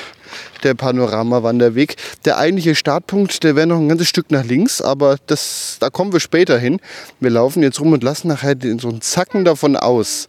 der 0.62 0.74
Panorama-Wanderweg. 0.74 1.96
Der 2.24 2.36
eigentliche 2.38 2.74
Startpunkt, 2.74 3.42
der 3.44 3.56
wäre 3.56 3.66
noch 3.66 3.78
ein 3.78 3.88
ganzes 3.88 4.08
Stück 4.08 4.30
nach 4.30 4.44
links, 4.44 4.80
aber 4.82 5.16
das, 5.26 5.76
da 5.80 5.88
kommen 5.90 6.12
wir 6.12 6.20
später 6.20 6.58
hin. 6.58 6.80
Wir 7.20 7.30
laufen 7.30 7.62
jetzt 7.62 7.80
rum 7.80 7.92
und 7.92 8.02
lassen 8.02 8.28
nachher 8.28 8.54
den, 8.54 8.78
so 8.78 8.88
einen 8.88 9.00
Zacken 9.00 9.44
davon 9.44 9.76
aus. 9.76 10.28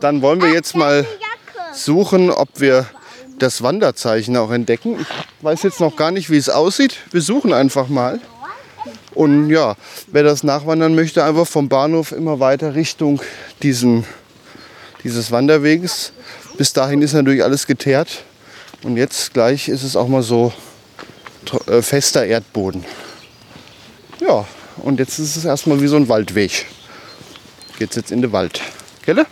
Dann 0.00 0.22
wollen 0.22 0.40
wir 0.42 0.52
jetzt 0.52 0.74
mal 0.74 1.06
suchen, 1.72 2.30
ob 2.30 2.48
wir 2.60 2.86
das 3.42 3.62
Wanderzeichen 3.62 4.36
auch 4.36 4.50
entdecken. 4.50 5.00
Ich 5.00 5.44
weiß 5.44 5.62
jetzt 5.62 5.80
noch 5.80 5.96
gar 5.96 6.10
nicht, 6.10 6.30
wie 6.30 6.36
es 6.36 6.48
aussieht. 6.48 6.98
Wir 7.10 7.20
suchen 7.20 7.52
einfach 7.52 7.88
mal. 7.88 8.20
Und 9.14 9.50
ja, 9.50 9.76
wer 10.06 10.22
das 10.22 10.44
nachwandern 10.44 10.94
möchte, 10.94 11.24
einfach 11.24 11.46
vom 11.46 11.68
Bahnhof 11.68 12.12
immer 12.12 12.38
weiter 12.40 12.74
Richtung 12.74 13.20
diesen, 13.62 14.04
dieses 15.02 15.30
Wanderweges. 15.30 16.12
Bis 16.56 16.72
dahin 16.72 17.02
ist 17.02 17.12
natürlich 17.12 17.42
alles 17.42 17.66
geteert. 17.66 18.24
Und 18.82 18.96
jetzt 18.96 19.34
gleich 19.34 19.68
ist 19.68 19.82
es 19.82 19.96
auch 19.96 20.08
mal 20.08 20.22
so 20.22 20.52
äh, 21.66 21.82
fester 21.82 22.24
Erdboden. 22.24 22.84
Ja, 24.20 24.46
und 24.78 24.98
jetzt 25.00 25.18
ist 25.18 25.36
es 25.36 25.44
erstmal 25.44 25.80
wie 25.80 25.88
so 25.88 25.96
ein 25.96 26.08
Waldweg. 26.08 26.66
Geht's 27.78 27.96
jetzt 27.96 28.12
in 28.12 28.22
den 28.22 28.32
Wald. 28.32 28.60
Gell? 29.04 29.26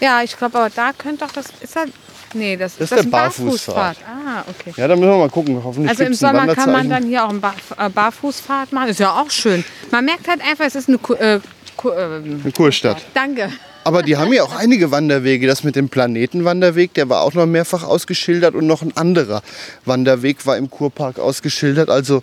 Ja, 0.00 0.22
ich 0.22 0.36
glaube, 0.36 0.58
aber 0.58 0.70
da 0.70 0.92
könnte 0.92 1.24
doch 1.24 1.32
das. 1.32 1.46
Ist 1.60 1.74
das 1.74 1.88
nee, 2.34 2.56
das, 2.56 2.74
Das 2.74 2.84
ist 2.84 2.92
das 2.92 2.98
der 3.00 3.06
ein 3.06 3.10
Barfußpfad. 3.10 3.96
Ah, 4.06 4.44
okay. 4.48 4.72
Ja, 4.76 4.88
dann 4.88 4.98
müssen 4.98 5.10
wir 5.10 5.18
mal 5.18 5.30
gucken. 5.30 5.60
Hoffentlich 5.62 5.90
Also 5.90 6.04
im 6.04 6.14
Sommer 6.14 6.54
kann 6.54 6.72
man 6.72 6.88
dann 6.88 7.04
hier 7.04 7.24
auch 7.24 7.30
einen 7.30 7.40
Bar 7.40 7.54
äh, 7.76 7.88
Barfußfahrt 7.88 8.72
machen. 8.72 8.88
Ist 8.88 9.00
ja 9.00 9.12
auch 9.12 9.30
schön. 9.30 9.64
Man 9.90 10.04
merkt 10.04 10.28
halt 10.28 10.40
einfach, 10.42 10.64
es 10.64 10.74
ist 10.74 10.88
eine. 10.88 10.98
Ku 10.98 11.14
äh, 11.14 11.40
Ku 11.76 11.90
ähm, 11.90 12.40
Eine 12.42 12.52
Kurstadt. 12.52 13.02
danke. 13.14 13.50
Aber 13.84 14.02
die 14.02 14.16
haben 14.16 14.32
ja 14.32 14.42
auch 14.42 14.54
einige 14.54 14.90
Wanderwege. 14.90 15.46
Das 15.46 15.64
mit 15.64 15.76
dem 15.76 15.88
Planetenwanderweg, 15.88 16.92
der 16.94 17.08
war 17.08 17.22
auch 17.22 17.32
noch 17.32 17.46
mehrfach 17.46 17.84
ausgeschildert. 17.84 18.54
Und 18.54 18.66
noch 18.66 18.82
ein 18.82 18.94
anderer 18.96 19.42
Wanderweg 19.86 20.44
war 20.44 20.58
im 20.58 20.68
Kurpark 20.70 21.18
ausgeschildert. 21.18 21.88
Also, 21.88 22.22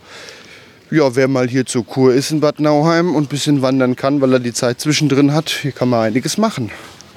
ja, 0.92 1.16
wer 1.16 1.28
mal 1.28 1.48
hier 1.48 1.66
zur 1.66 1.86
Kur 1.86 2.14
ist 2.14 2.30
in 2.30 2.40
Bad 2.42 2.60
Nauheim 2.60 3.16
und 3.16 3.24
ein 3.24 3.28
bisschen 3.28 3.62
wandern 3.64 3.96
kann, 3.96 4.22
weil 4.22 4.34
er 4.34 4.40
die 4.40 4.54
Zeit 4.54 4.80
zwischendrin 4.80 5.34
hat, 5.34 5.50
hier 5.50 5.72
kann 5.72 5.90
man 5.90 6.02
einiges 6.06 6.38
machen. 6.38 6.70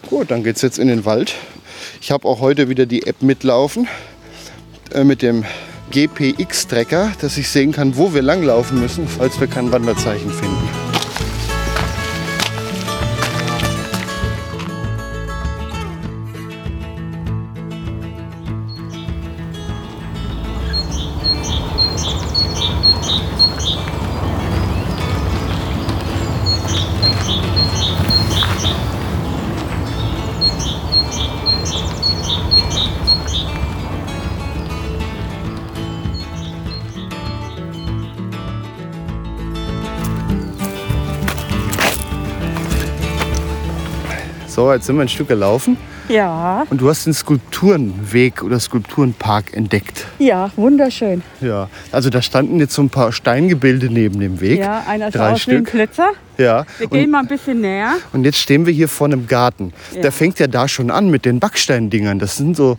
Gut, 0.09 0.31
dann 0.31 0.43
geht's 0.45 0.63
jetzt 0.63 0.79
in 0.79 0.89
den 0.89 1.05
Wald. 1.05 1.35
Ich 2.01 2.11
habe 2.11 2.27
auch 2.29 2.41
heute 2.41 2.69
wieder 2.69 2.87
die 2.87 3.07
App 3.07 3.23
mitlaufen 3.23 3.89
äh, 4.95 5.05
mit 5.05 5.23
dem 5.23 5.45
GPX-Tracker, 5.91 7.13
dass 7.21 7.39
ich 7.39 7.49
sehen 7.49 7.73
kann, 7.73 7.97
wo 7.97 8.15
wir 8.15 8.23
langlaufen 8.23 8.81
müssen, 8.81 9.09
falls 9.09 9.41
wir 9.41 9.47
kein 9.47 9.73
Wanderzeichen 9.73 10.31
finden. 10.31 10.88
So, 44.59 44.73
jetzt 44.73 44.87
sind 44.87 44.97
wir 44.97 45.03
ein 45.03 45.09
Stück 45.09 45.29
gelaufen 45.29 45.77
Ja, 46.09 46.67
und 46.69 46.81
du 46.81 46.89
hast 46.89 47.07
den 47.07 47.15
Skulpturenweg 47.15 48.43
oder 48.43 48.59
Skulpturenpark 48.59 49.55
entdeckt. 49.55 50.05
ja, 50.19 50.51
wunderschön. 50.57 51.23
Ja, 51.41 51.71
also 51.93 52.11
da 52.11 52.21
standen 52.21 52.59
jetzt 52.59 52.75
so 52.75 52.83
ein 52.83 52.91
paar 52.91 53.13
Steingebilde 53.13 53.87
neben 53.89 54.19
dem 54.19 54.41
Weg. 54.41 54.59
Ja, 54.59 54.83
einer 54.89 55.13
sah 55.13 55.19
Drei 55.19 55.33
aus 55.35 55.47
wie 55.47 55.55
ein 55.55 55.65
Stück. 55.65 55.89
Ja. 56.39 56.67
Wir 56.79 56.89
gehen 56.89 57.05
Und, 57.05 57.11
mal 57.13 57.21
ein 57.21 57.29
bisschen 57.29 57.61
näher. 57.61 57.99
und 58.13 58.25
jetzt 58.25 58.39
stehen 58.39 58.67
wir 58.67 58.73
hier 58.73 58.89
vor 58.89 59.07
einem 59.07 59.29
Garten. 59.29 59.73
Ja. 59.95 60.03
Der 60.03 60.11
fängt 60.11 60.41
ja 60.41 60.49
da 60.49 60.67
schon 60.67 60.91
an 60.91 61.09
mit 61.09 61.25
den 61.25 61.39
Backsteindingern. 61.39 62.19
Das 62.19 62.37
sind 62.37 62.57
so. 62.57 62.79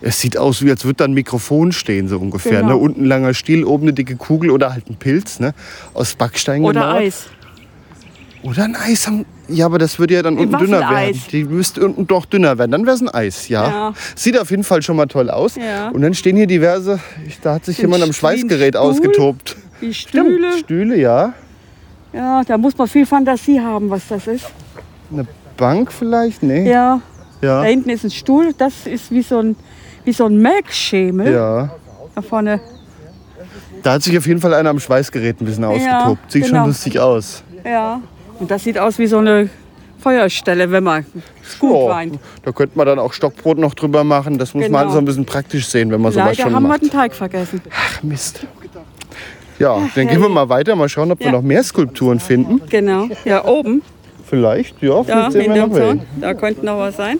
Es 0.00 0.20
sieht 0.20 0.36
aus, 0.38 0.64
wie 0.64 0.70
als 0.70 0.84
würde 0.84 0.94
da 0.98 1.06
ein 1.06 1.12
Mikrofon 1.12 1.72
stehen, 1.72 2.06
so 2.06 2.20
ungefähr. 2.20 2.60
Genau. 2.60 2.68
Ne? 2.68 2.76
Unten 2.76 3.04
langer 3.04 3.34
Stiel, 3.34 3.64
oben 3.64 3.82
eine 3.82 3.94
dicke 3.94 4.14
Kugel 4.14 4.52
oder 4.52 4.72
halt 4.72 4.88
ein 4.88 4.94
Pilz, 4.94 5.40
ne? 5.40 5.54
Aus 5.92 6.14
Backstein 6.14 6.62
Oder 6.62 6.82
gemauert. 6.82 7.02
Eis. 7.02 7.26
Oder 8.44 8.62
ein 8.64 8.76
Eis. 8.76 9.08
Haben, 9.08 9.26
ja, 9.50 9.66
aber 9.66 9.78
das 9.78 9.98
würde 9.98 10.14
ja 10.14 10.22
dann 10.22 10.38
unten 10.38 10.56
dünner 10.58 10.80
werden. 10.80 11.20
Die 11.32 11.44
müsste 11.44 11.84
unten 11.84 12.06
doch 12.06 12.24
dünner 12.24 12.58
werden. 12.58 12.70
Dann 12.70 12.86
wäre 12.86 12.94
es 12.96 13.00
ein 13.02 13.08
Eis, 13.08 13.48
ja. 13.48 13.68
Ja. 13.68 13.92
Sieht 14.14 14.38
auf 14.38 14.50
jeden 14.50 14.64
Fall 14.64 14.82
schon 14.82 14.96
mal 14.96 15.06
toll 15.06 15.30
aus. 15.30 15.56
Ja. 15.56 15.88
Und 15.90 16.02
dann 16.02 16.14
stehen 16.14 16.36
hier 16.36 16.46
diverse, 16.46 16.98
da 17.42 17.54
hat 17.54 17.64
sich 17.64 17.78
Ein 17.78 17.82
jemand 17.82 18.02
am 18.04 18.12
Schweißgerät 18.12 18.74
Stuhl. 18.74 18.80
ausgetobt. 18.88 19.56
Die 19.80 19.94
Stühle. 19.94 20.58
Stühle, 20.58 20.96
ja. 20.96 21.32
Ja, 22.12 22.42
da 22.44 22.58
muss 22.58 22.76
man 22.76 22.88
viel 22.88 23.06
Fantasie 23.06 23.60
haben, 23.60 23.88
was 23.90 24.08
das 24.08 24.26
ist. 24.26 24.46
Eine 25.12 25.26
Bank 25.56 25.92
vielleicht? 25.92 26.42
Nee. 26.42 26.68
Ja, 26.70 27.00
Ja. 27.40 27.60
da 27.62 27.64
hinten 27.64 27.90
ist 27.90 28.04
ein 28.04 28.10
Stuhl. 28.10 28.52
Das 28.56 28.86
ist 28.86 29.10
wie 29.10 29.22
so 29.22 29.38
ein, 29.38 29.56
wie 30.04 30.12
so 30.12 30.26
ein 30.26 30.36
Melkschemel. 30.38 31.32
ja. 31.32 31.70
Da 32.14 32.22
vorne. 32.22 32.60
Da 33.82 33.92
hat 33.92 34.02
sich 34.02 34.18
auf 34.18 34.26
jeden 34.26 34.40
Fall 34.40 34.52
einer 34.52 34.68
am 34.70 34.80
Schweißgerät 34.80 35.40
ein 35.40 35.44
bisschen 35.46 35.64
ausgetobt. 35.64 36.30
Sieht 36.30 36.44
schon 36.46 36.54
genau. 36.54 36.66
lustig 36.66 36.98
aus. 36.98 37.42
Ja. 37.64 38.00
Und 38.40 38.50
das 38.50 38.64
sieht 38.64 38.78
aus 38.78 38.98
wie 38.98 39.06
so 39.06 39.18
eine 39.18 39.48
Feuerstelle, 39.98 40.70
wenn 40.70 40.82
man 40.84 41.04
es 41.42 41.58
gut 41.58 41.72
Ja, 41.74 41.88
weint. 41.94 42.18
da 42.42 42.52
könnte 42.52 42.76
man 42.78 42.86
dann 42.86 42.98
auch 42.98 43.12
Stockbrot 43.12 43.58
noch 43.58 43.74
drüber 43.74 44.02
machen. 44.02 44.38
Das 44.38 44.54
muss 44.54 44.64
Genau. 44.64 44.78
man 44.78 44.90
so 44.90 44.98
ein 44.98 45.04
bisschen 45.04 45.26
praktisch 45.26 45.66
sehen, 45.68 45.90
wenn 45.90 46.00
man 46.00 46.10
sowas 46.12 46.36
schon 46.36 46.46
haben 46.54 46.62
wir 46.62 46.68
macht. 46.68 46.82
den 46.82 46.90
Teig 46.90 47.14
vergessen. 47.14 47.60
Ach, 47.70 48.02
Mist. 48.02 48.46
Ja, 49.58 49.78
dann 49.94 50.08
gehen 50.08 50.22
wir 50.22 50.28
mal 50.30 50.48
weiter, 50.48 50.74
mal 50.74 50.88
schauen, 50.88 51.12
ob 51.12 51.18
wir 51.20 51.26
Ja. 51.26 51.32
noch 51.32 51.42
mehr 51.42 51.62
Skulpturen 51.62 52.18
finden. 52.18 52.62
Genau. 52.70 53.08
Ja, 53.26 53.44
oben. 53.44 53.82
Vielleicht, 54.26 54.80
ja, 54.80 54.94
Da, 54.94 55.02
vielleicht 55.02 55.32
sehen 55.32 55.42
in 55.44 55.54
wir 55.54 55.66
noch 55.66 55.74
welche. 55.74 56.00
Da 56.18 56.32
könnte 56.34 56.64
noch 56.64 56.78
was 56.78 56.96
sein. 56.96 57.18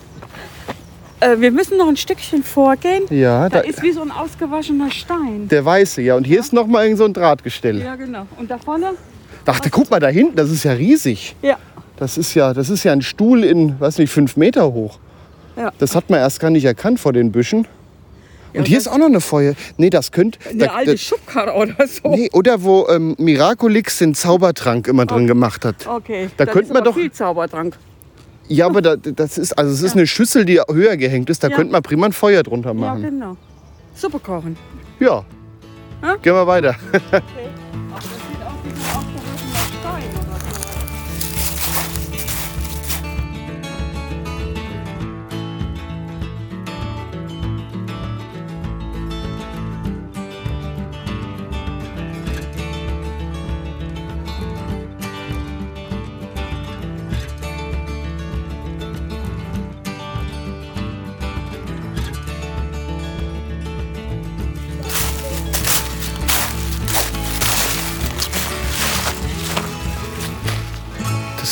Äh, 1.20 1.38
wir 1.38 1.50
müssen 1.50 1.76
noch 1.76 1.88
ein 1.88 1.98
Stückchen 1.98 2.42
vorgehen. 2.42 3.02
Ja, 3.10 3.50
Da 3.50 3.60
da, 3.60 3.68
ist 3.68 3.82
wie 3.82 3.92
so 3.92 4.00
ein 4.00 4.10
ausgewaschener 4.10 4.90
Stein. 4.90 5.48
der 5.48 5.62
weiße, 5.66 6.00
ja. 6.00 6.16
Und 6.16 6.24
hier 6.24 6.40
ist 6.40 6.54
noch 6.54 6.66
mal 6.66 6.84
irgend 6.84 6.96
so 6.98 7.04
ein 7.04 7.12
Drahtgestell. 7.12 7.82
Ja, 7.82 7.94
genau. 7.96 8.26
Und 8.38 8.50
da 8.50 8.56
vorne? 8.56 8.92
Dachte, 9.52 9.70
guck 9.70 9.90
mal 9.90 10.00
da 10.00 10.08
hinten, 10.08 10.36
das 10.36 10.50
ist 10.50 10.64
ja 10.64 10.72
riesig. 10.72 11.34
Ja. 11.42 11.56
Das 11.96 12.16
ist 12.18 12.34
ja, 12.34 12.54
das 12.54 12.70
ist 12.70 12.84
ja 12.84 12.92
ein 12.92 13.02
Stuhl 13.02 13.44
in, 13.44 13.78
weiß 13.80 13.98
nicht, 13.98 14.10
fünf 14.10 14.36
Meter 14.36 14.72
hoch. 14.72 14.98
Ja. 15.56 15.72
Das 15.78 15.94
hat 15.94 16.08
man 16.08 16.18
erst 16.20 16.40
gar 16.40 16.50
nicht 16.50 16.64
erkannt 16.64 16.98
vor 17.00 17.12
den 17.12 17.30
Büschen. 17.32 17.66
Und 18.54 18.66
hier 18.66 18.78
ist 18.78 18.88
auch 18.88 18.98
noch 18.98 19.06
eine 19.06 19.20
Feuer. 19.20 19.54
Nee, 19.76 19.90
das 19.90 20.10
könnte. 20.10 20.38
Eine 20.48 20.64
da- 20.64 20.72
alte 20.72 20.92
da- 20.92 20.96
Schubkarre 20.96 21.52
oder 21.54 21.86
so. 21.86 22.08
Nee, 22.08 22.28
oder 22.32 22.62
wo 22.64 22.88
ähm, 22.88 23.14
Miraculix 23.18 23.98
den 23.98 24.14
Zaubertrank 24.14 24.88
immer 24.88 25.06
drin 25.06 25.26
gemacht 25.26 25.64
hat. 25.64 25.86
Okay, 25.86 26.30
Da 26.36 26.46
wir 26.46 26.70
aber 26.70 26.80
doch- 26.82 26.94
viel 26.94 27.12
Zaubertrank. 27.12 27.76
Ja, 28.48 28.66
aber 28.66 28.82
da, 28.82 28.96
das 28.96 29.38
ist 29.38 29.56
also 29.56 29.72
es 29.72 29.82
ist 29.82 29.94
eine 29.94 30.06
Schüssel, 30.08 30.44
die 30.44 30.60
höher 30.68 30.96
gehängt 30.96 31.30
ist. 31.30 31.44
Da 31.44 31.48
Ja. 31.48 31.54
könnte 31.56 31.70
man 31.72 31.82
prima 31.82 32.06
ein 32.06 32.12
Feuer 32.12 32.42
drunter 32.42 32.70
Ja, 32.70 32.74
machen. 32.74 33.02
genau. 33.02 33.36
Suppe 33.94 34.18
kochen. 34.18 34.56
Ja. 34.98 35.24
Ja? 36.02 36.16
Gehen 36.16 36.34
wir 36.34 36.46
weiter. 36.46 36.74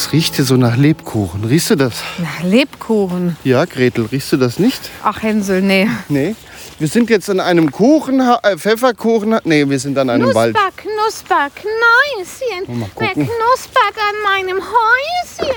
Das 0.09 0.15
riecht 0.15 0.37
hier 0.37 0.45
so 0.47 0.57
nach 0.57 0.75
Lebkuchen. 0.79 1.45
Riechst 1.45 1.69
du 1.69 1.75
das? 1.77 2.03
Na, 2.17 2.29
Lebkuchen. 2.49 3.37
Ja, 3.45 3.67
Gretel, 3.67 4.07
riechst 4.07 4.33
du 4.33 4.39
das 4.39 4.59
nicht? 4.59 4.89
Ach, 5.05 5.23
Hänsel, 5.23 5.61
nee. 5.61 5.87
Nee. 6.09 6.35
Wir 6.79 6.89
sind 6.89 7.11
jetzt 7.11 7.29
an 7.29 7.41
einem 7.41 7.71
Kuchen, 7.71 8.19
äh, 8.21 8.57
Pfefferkuchen. 8.57 9.39
Nee, 9.45 9.69
wir 9.69 9.79
sind 9.79 9.99
an 9.99 10.09
einem 10.09 10.35
Wald. 10.35 10.57
Knusper, 10.79 11.49
Knäuschen. 11.55 12.89
Wer 12.97 13.13
knuspert 13.13 13.95
an 13.99 14.47
meinem 14.47 14.63
Häuschen? 14.63 15.55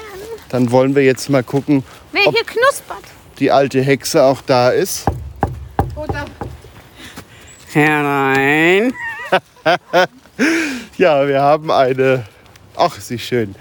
Dann 0.50 0.70
wollen 0.70 0.96
wir 0.96 1.03
jetzt 1.05 1.29
mal 1.29 1.43
gucken, 1.43 1.86
Wer 2.12 2.27
Ob- 2.27 2.36
hier 2.36 2.43
knuspert? 2.43 3.03
die 3.39 3.51
alte 3.51 3.79
Hexe 3.81 4.22
auch 4.22 4.41
da 4.41 4.72
ist. 4.72 5.05
Oder 5.96 6.25
Herein. 7.72 8.93
Ja, 10.98 11.25
wir 11.27 11.39
haben 11.41 11.72
eine. 11.72 12.25
Ach, 12.75 13.00
sie 13.00 13.15
ist 13.15 13.22
schön. 13.24 13.55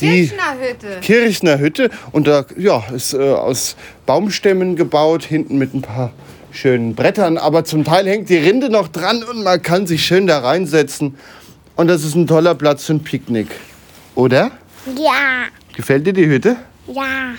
Die 0.00 0.26
Kirchnerhütte. 0.28 1.00
Kirchner 1.00 1.58
Hütte. 1.58 1.90
Und 2.12 2.26
da 2.26 2.44
ja, 2.56 2.82
ist 2.94 3.14
äh, 3.14 3.18
aus 3.32 3.76
Baumstämmen 4.06 4.76
gebaut, 4.76 5.24
hinten 5.24 5.56
mit 5.58 5.72
ein 5.74 5.82
paar 5.82 6.12
schönen 6.50 6.94
Brettern. 6.94 7.38
Aber 7.38 7.64
zum 7.64 7.84
Teil 7.84 8.06
hängt 8.08 8.28
die 8.28 8.36
Rinde 8.36 8.70
noch 8.70 8.88
dran 8.88 9.22
und 9.22 9.42
man 9.44 9.62
kann 9.62 9.86
sich 9.86 10.04
schön 10.04 10.26
da 10.26 10.38
reinsetzen. 10.40 11.16
Und 11.76 11.88
das 11.88 12.04
ist 12.04 12.14
ein 12.14 12.26
toller 12.26 12.54
Platz 12.54 12.84
für 12.84 12.94
ein 12.94 13.02
Picknick. 13.04 13.48
Oder? 14.14 14.50
Ja, 14.96 15.46
Gefällt 15.74 16.06
dir 16.06 16.12
die 16.12 16.26
Hütte? 16.26 16.56
ja. 16.88 17.34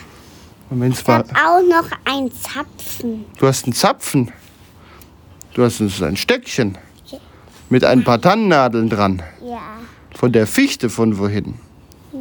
Und 0.69 0.81
wenn's 0.81 1.01
Ich 1.01 1.07
war, 1.07 1.19
hab 1.19 1.29
auch 1.29 1.61
noch 1.61 1.89
ein 2.05 2.31
Zapfen. 2.31 3.25
du 3.39 3.47
hast 3.47 3.65
einen 3.65 3.73
Zapfen. 3.73 4.31
Du 5.53 5.63
hast 5.63 5.79
ein 5.79 6.17
Stöckchen. 6.17 6.77
Mit 7.69 7.83
ein 7.85 8.03
paar 8.03 8.19
Tannennadeln 8.19 8.89
dran. 8.89 9.21
Ja, 9.47 9.59
Von 10.15 10.31
der 10.31 10.47
Fichte 10.47 10.89
von 10.89 11.19
wohin? 11.19 11.53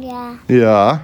Ja. 0.01 0.35
Ja. 0.47 1.01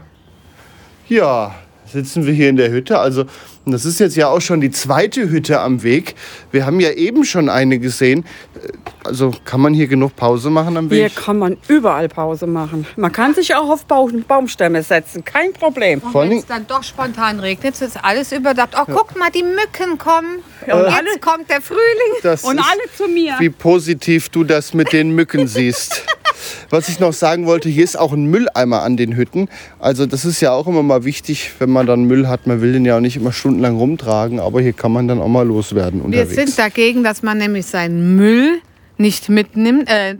Ja, 1.08 1.56
sitzen 1.92 2.26
wir 2.26 2.34
hier 2.34 2.50
in 2.50 2.56
der 2.56 2.72
Hütte. 2.72 2.98
Also, 3.00 3.26
das 3.66 3.86
ist 3.86 4.00
jetzt 4.00 4.16
ja 4.16 4.28
auch 4.30 4.40
schon 4.42 4.60
die 4.62 4.72
zweite 4.72 5.30
Hütte 5.30 5.60
am 5.60 5.84
Weg. 5.84 6.16
Wir 6.52 6.66
haben 6.66 6.80
ja 6.80 6.92
eben 6.92 7.26
schon 7.26 7.50
eine 7.50 7.80
gesehen. 7.80 8.26
Äh, 8.56 8.70
Also, 9.04 9.34
kann 9.46 9.60
man 9.62 9.74
hier 9.74 9.88
genug 9.88 10.16
Pause 10.16 10.50
machen 10.52 10.78
am 10.78 10.88
Hier 10.90 11.06
Weg? 11.06 11.16
kann 11.16 11.38
man 11.40 11.58
überall 11.68 12.08
Pause 12.08 12.46
machen. 12.48 12.86
Man 12.96 13.12
kann 13.12 13.34
sich 13.34 13.56
auch 13.56 13.68
auf 13.70 13.86
Baum, 13.86 14.24
Baumstämme 14.28 14.84
setzen, 14.84 15.26
kein 15.26 15.52
Problem. 15.54 16.02
Wenn 16.14 16.32
es 16.34 16.46
dann 16.46 16.66
doch 16.68 16.84
spontan 16.84 17.40
regnet, 17.40 17.82
ist 17.82 17.98
alles 18.04 18.32
überdacht. 18.32 18.76
Oh, 18.80 18.86
guck 18.86 19.18
mal, 19.18 19.32
die 19.32 19.44
Mücken 19.44 19.98
kommen. 19.98 20.38
und 20.68 20.72
Und 20.74 20.80
alle- 20.86 21.08
jetzt 21.14 21.22
kommt 21.22 21.50
der 21.50 21.62
Frühling. 21.62 22.14
das 22.24 22.44
Und 22.44 22.60
alle 22.60 22.84
zu 22.96 23.08
mir. 23.08 23.34
wie 23.40 23.50
positiv 23.50 24.30
du 24.30 24.44
das 24.44 24.74
mit 24.76 24.94
den 24.94 25.14
Mücken 25.16 25.48
siehst. 25.48 26.04
Was 26.70 26.90
ich 26.90 27.00
noch 27.00 27.14
sagen 27.14 27.46
wollte, 27.46 27.70
hier 27.70 27.84
ist 27.84 27.98
auch 28.00 28.14
ein 28.14 28.26
Mülleimer 28.26 28.82
an 28.84 28.98
den 28.98 29.16
Hütten. 29.16 29.50
Also 29.80 30.06
das 30.06 30.26
ist 30.26 30.42
ja 30.42 30.52
auch 30.52 30.68
immer 30.68 30.84
mal 30.84 31.04
wichtig, 31.04 31.52
wenn 31.60 31.70
man 31.70 31.86
dann 31.88 32.06
Müll 32.06 32.28
hat. 32.28 32.48
Man 32.48 32.62
will 32.62 32.74
den 32.74 32.86
ja 32.86 32.98
auch 32.98 33.02
nicht 33.02 33.16
immer 33.18 33.32
stundenlang 33.32 33.78
rumtragen, 33.78 34.40
aber 34.40 34.62
hier 34.62 34.74
kann 34.74 34.92
man 34.92 35.08
dann 35.08 35.20
auch 35.22 35.28
mal 35.28 35.46
loswerden 35.48 36.00
Wir 36.00 36.06
unterwegs. 36.06 36.36
sind 36.36 36.58
dagegen, 36.60 37.04
dass 37.04 37.24
man 37.24 37.38
nämlich 37.38 37.66
seinen 37.66 38.16
Müll 38.16 38.60
nicht 38.98 39.30
mitnimmt, 39.30 39.90
äh, 39.90 40.12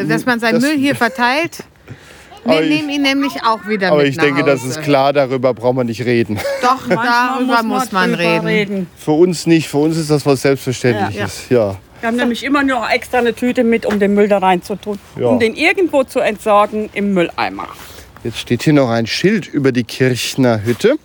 äh, 0.00 0.06
dass 0.06 0.24
man 0.26 0.40
seinen 0.40 0.54
Das- 0.54 0.62
Müll 0.62 0.78
hier 0.78 0.94
verteilt. 0.94 1.58
Aber 2.44 2.54
Wir 2.54 2.62
ich- 2.62 2.70
nehmen 2.76 2.88
ihn 2.88 3.02
nämlich 3.02 3.34
auch 3.44 3.68
wieder 3.68 3.88
aber 3.88 3.98
mit 3.98 4.08
ich 4.08 4.16
nach 4.16 4.24
denke, 4.24 4.42
das 4.44 4.60
Hause. 4.62 4.70
ist 4.70 4.82
klar, 4.82 5.12
darüber 5.12 5.52
braucht 5.52 5.74
man 5.76 5.86
nicht 5.86 6.02
reden. 6.06 6.38
Doch, 6.62 6.88
darüber 6.88 7.62
muss 7.62 7.92
man 7.92 8.14
drüber 8.14 8.44
reden. 8.46 8.86
Für 8.96 9.10
uns 9.12 9.46
nicht, 9.46 9.68
für 9.68 9.76
uns 9.76 9.98
ist 9.98 10.08
das 10.10 10.24
was 10.24 10.40
Selbstverständliches. 10.40 11.50
Ja. 11.50 11.76
Wir 12.00 12.08
haben 12.08 12.16
nämlich 12.16 12.44
immer 12.44 12.62
nur 12.62 12.88
extra 12.90 13.18
eine 13.18 13.34
Tüte 13.34 13.62
mit, 13.62 13.84
um 13.84 14.00
den 14.00 14.14
Müll 14.14 14.28
da 14.28 14.38
reinzutun. 14.38 14.98
Ja. 15.18 15.26
Um 15.26 15.38
den 15.38 15.54
irgendwo 15.54 16.02
zu 16.04 16.20
entsorgen 16.20 16.88
im 16.94 17.12
Mülleimer. 17.12 17.68
Jetzt 18.24 18.38
steht 18.38 18.62
hier 18.62 18.72
noch 18.72 18.90
ein 18.90 19.06
Schild 19.06 19.46
über 19.46 19.72
die 19.72 19.84
Kirchner 19.84 20.64
Hütte. 20.64 20.98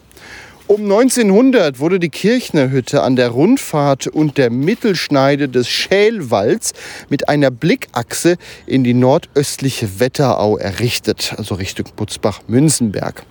Um 0.68 0.82
1900 0.82 1.80
wurde 1.80 2.00
die 2.00 2.10
Kirchner 2.10 2.72
Hütte 2.72 3.04
an 3.04 3.16
der 3.16 3.30
Rundfahrt 3.30 4.08
und 4.08 4.40
der 4.40 4.50
Mittelschneide 4.50 5.48
des 5.48 5.70
Schälwalds 5.70 6.74
mit 7.08 7.30
einer 7.30 7.52
Blickachse 7.52 8.38
in 8.66 8.84
die 8.84 8.96
nordöstliche 8.96 10.00
Wetterau 10.00 10.58
errichtet, 10.58 11.36
also 11.38 11.54
Richtung 11.54 11.86
Butzbach-Münzenberg. 11.96 13.22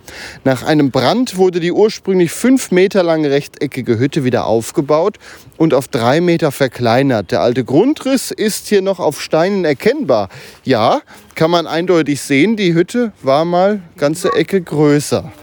Nach 0.45 0.63
einem 0.63 0.91
Brand 0.91 1.35
wurde 1.35 1.59
die 1.59 1.73
ursprünglich 1.73 2.31
fünf 2.31 2.71
Meter 2.71 3.03
lange 3.03 3.29
rechteckige 3.29 3.99
Hütte 3.99 4.23
wieder 4.23 4.45
aufgebaut 4.45 5.17
und 5.57 5.73
auf 5.73 5.89
drei 5.89 6.21
Meter 6.21 6.53
verkleinert. 6.53 7.31
Der 7.31 7.41
alte 7.41 7.65
Grundriss 7.65 8.31
ist 8.31 8.67
hier 8.67 8.81
noch 8.81 9.01
auf 9.01 9.21
Steinen 9.21 9.65
erkennbar. 9.65 10.29
Ja, 10.63 11.01
kann 11.35 11.51
man 11.51 11.67
eindeutig 11.67 12.21
sehen, 12.21 12.55
die 12.55 12.73
Hütte 12.73 13.11
war 13.21 13.43
mal 13.43 13.81
ganze 13.97 14.31
Ecke 14.33 14.61
größer. 14.61 15.33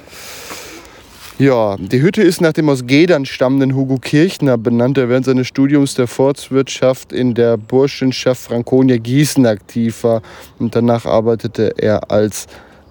Ja, 1.42 1.76
die 1.76 2.00
Hütte 2.00 2.22
ist 2.22 2.40
nach 2.40 2.52
dem 2.52 2.68
aus 2.68 2.86
Gedern 2.86 3.26
stammenden 3.26 3.74
Hugo 3.74 3.96
Kirchner 3.96 4.56
benannt, 4.56 4.96
der 4.96 5.08
während 5.08 5.24
seines 5.24 5.48
Studiums 5.48 5.96
der 5.96 6.06
Forstwirtschaft 6.06 7.12
in 7.12 7.34
der 7.34 7.56
Burschenschaft 7.56 8.42
Franconia 8.42 8.96
Gießen 8.96 9.44
aktiv 9.44 10.04
war. 10.04 10.22
Und 10.60 10.76
danach 10.76 11.04
arbeitete 11.04 11.74
er 11.78 12.12
als 12.12 12.46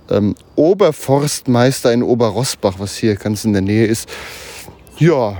ähm, 0.09 0.35
Oberforstmeister 0.57 1.93
in 1.93 2.03
Oberrossbach, 2.03 2.73
was 2.77 2.97
hier 2.97 3.15
ganz 3.15 3.45
in 3.45 3.53
der 3.53 3.61
Nähe 3.61 3.85
ist. 3.85 4.09
Ja, 4.97 5.39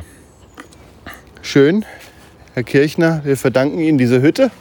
schön, 1.42 1.84
Herr 2.54 2.64
Kirchner, 2.64 3.26
wir 3.26 3.36
verdanken 3.36 3.80
Ihnen 3.80 3.98
diese 3.98 4.22
Hütte. 4.22 4.52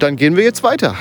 Dann 0.00 0.16
gehen 0.16 0.34
wir 0.34 0.42
jetzt 0.42 0.64
weiter. 0.64 0.96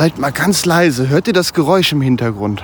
Seid 0.00 0.18
mal 0.18 0.32
ganz 0.32 0.64
leise, 0.64 1.10
hört 1.10 1.26
ihr 1.26 1.34
das 1.34 1.52
Geräusch 1.52 1.92
im 1.92 2.00
Hintergrund? 2.00 2.62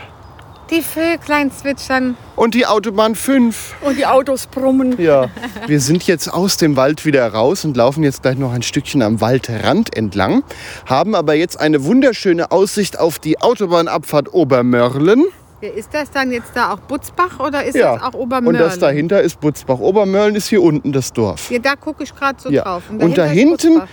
Die 0.70 0.80
Vöglein 0.80 1.52
zwitschern. 1.52 2.16
Und 2.34 2.54
die 2.54 2.64
Autobahn 2.64 3.14
5. 3.14 3.74
Und 3.82 3.98
die 3.98 4.06
Autos 4.06 4.46
brummen. 4.46 4.98
Ja, 4.98 5.26
wir 5.66 5.80
sind 5.82 6.06
jetzt 6.06 6.32
aus 6.32 6.56
dem 6.56 6.76
Wald 6.76 7.04
wieder 7.04 7.30
raus 7.30 7.66
und 7.66 7.76
laufen 7.76 8.02
jetzt 8.04 8.22
gleich 8.22 8.38
noch 8.38 8.54
ein 8.54 8.62
Stückchen 8.62 9.02
am 9.02 9.20
Waldrand 9.20 9.94
entlang, 9.94 10.44
haben 10.86 11.14
aber 11.14 11.34
jetzt 11.34 11.60
eine 11.60 11.84
wunderschöne 11.84 12.50
Aussicht 12.52 12.98
auf 12.98 13.18
die 13.18 13.38
Autobahnabfahrt 13.38 14.32
Obermörlen. 14.32 15.22
Ja, 15.60 15.68
Ist 15.68 15.92
das 15.92 16.10
dann 16.10 16.32
jetzt 16.32 16.52
da 16.54 16.72
auch 16.72 16.78
Butzbach 16.80 17.38
oder 17.38 17.64
ist 17.64 17.76
Ja, 17.76 17.96
das 17.96 18.02
auch 18.02 18.14
Obermörlen? 18.14 18.60
und 18.62 18.66
das 18.66 18.78
dahinter 18.78 19.20
ist 19.20 19.40
Butzbach. 19.40 19.78
Obermörlen 19.78 20.36
ist 20.36 20.48
hier 20.48 20.62
unten 20.62 20.90
das 20.90 21.12
Dorf. 21.12 21.50
Ja, 21.50 21.58
da 21.58 21.76
gucke 21.76 22.02
ich 22.02 22.14
gerade 22.14 22.40
so 22.40 22.48
Ja. 22.50 22.62
drauf. 22.62 22.84
Und, 22.90 23.02
ist 23.02 23.18
dahinten, 23.18 23.74
Butzbach. 23.74 23.88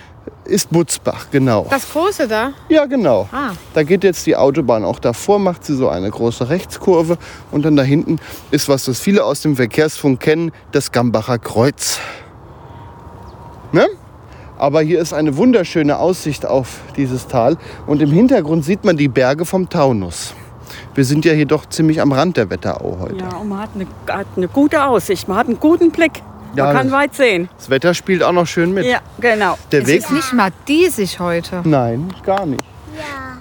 Ist 0.46 0.70
Butzbach, 0.72 1.28
genau. 1.32 1.68
Das 1.70 1.90
große 1.90 2.28
da? 2.28 2.52
Ja, 2.68 2.86
genau. 2.86 3.30
Ah. 3.32 3.52
Da 3.74 3.84
geht 3.84 4.04
jetzt 4.04 4.26
die 4.26 4.36
Autobahn 4.36 4.84
auch 4.84 5.00
davor, 5.00 5.40
macht 5.40 5.64
sie 5.64 5.76
so 5.76 5.88
eine 5.88 6.10
große 6.10 6.50
Rechtskurve 6.50 7.18
und 7.52 7.64
dann 7.64 7.76
da 7.76 7.84
hinten 7.84 8.20
ist 8.52 8.68
was, 8.68 8.86
das 8.86 9.00
viele 9.00 9.24
aus 9.24 9.42
dem 9.42 9.56
Verkehrsfunk 9.56 10.20
kennen, 10.20 10.52
das 10.72 10.92
Gambacher 10.92 11.40
Kreuz. 11.40 12.00
Ne? 13.72 13.88
Aber 14.58 14.82
hier 14.82 15.00
ist 15.00 15.14
eine 15.14 15.38
wunderschöne 15.38 15.98
Aussicht 15.98 16.46
auf 16.46 16.82
dieses 16.98 17.28
Tal 17.28 17.58
und 17.88 18.02
im 18.02 18.12
Hintergrund 18.12 18.66
sieht 18.66 18.84
man 18.84 18.98
die 18.98 19.08
Berge 19.08 19.46
vom 19.46 19.70
Taunus. 19.70 20.34
Wir 20.94 21.06
sind 21.06 21.26
ja 21.26 21.34
hier 21.34 21.46
doch 21.46 21.68
ziemlich 21.68 22.02
am 22.02 22.12
Rand 22.12 22.38
der 22.38 22.50
Wetterau 22.50 22.98
heute. 23.00 23.18
Ja, 23.18 23.38
und 23.38 23.50
man 23.50 23.60
hat 23.60 23.70
eine, 23.76 23.88
hat 24.14 24.28
eine 24.36 24.48
gute 24.48 24.84
Aussicht. 24.84 25.28
Man 25.28 25.38
hat 25.38 25.48
einen 25.48 25.60
guten 25.60 25.92
Blick. 25.92 26.22
Man 26.56 26.66
Ja, 26.68 26.74
kann 26.74 26.88
das- 26.88 26.96
weit 26.98 27.16
sehen. 27.16 27.50
Das 27.58 27.70
Wetter 27.70 27.94
spielt 27.94 28.22
auch 28.24 28.32
noch 28.32 28.48
schön 28.48 28.74
mit. 28.74 28.86
Ja, 28.86 29.00
genau. 29.20 29.58
Der 29.72 29.82
Es 29.82 29.88
Weg? 29.88 30.00
ist 30.00 30.12
nicht 30.12 30.34
mal 30.34 30.52
diesig 30.68 31.20
heute. 31.20 31.62
Nein, 31.64 32.14
gar 32.26 32.46
nicht. 32.46 32.64
Ja. 32.96 33.38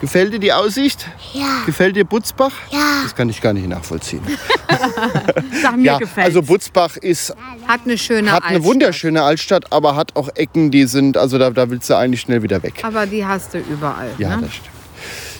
Gefällt 0.00 0.32
dir 0.32 0.40
die 0.40 0.52
Aussicht? 0.52 1.06
Ja. 1.32 1.62
Gefällt 1.64 1.94
dir 1.94 2.04
Butzbach? 2.04 2.50
Ja. 2.70 3.02
Das 3.04 3.14
kann 3.14 3.28
ich 3.28 3.40
gar 3.40 3.52
nicht 3.52 3.68
nachvollziehen. 3.68 4.20
Sag 5.62 5.76
mir 5.76 5.84
ja, 5.84 5.98
gefällt. 5.98 6.26
also 6.26 6.42
Butzbach 6.42 6.96
ist 6.96 7.30
Hat 7.68 7.82
eine 7.84 7.96
schöne 7.96 8.32
hat 8.32 8.42
eine 8.42 8.56
Altstadt. 8.56 8.64
wunderschöne 8.64 9.22
Altstadt, 9.22 9.72
aber 9.72 9.94
hat 9.94 10.16
auch 10.16 10.28
Ecken, 10.34 10.72
die 10.72 10.86
sind, 10.86 11.16
also 11.16 11.38
da, 11.38 11.50
da 11.50 11.70
willst 11.70 11.88
du 11.88 11.94
eigentlich 11.94 12.22
schnell 12.22 12.42
wieder 12.42 12.60
weg. 12.64 12.82
Aber 12.82 13.06
die 13.06 13.24
hast 13.24 13.54
du 13.54 13.58
überall. 13.58 14.08
Ja, 14.18 14.36
ne? 14.36 14.42
das 14.42 14.54
stimmt. 14.54 14.70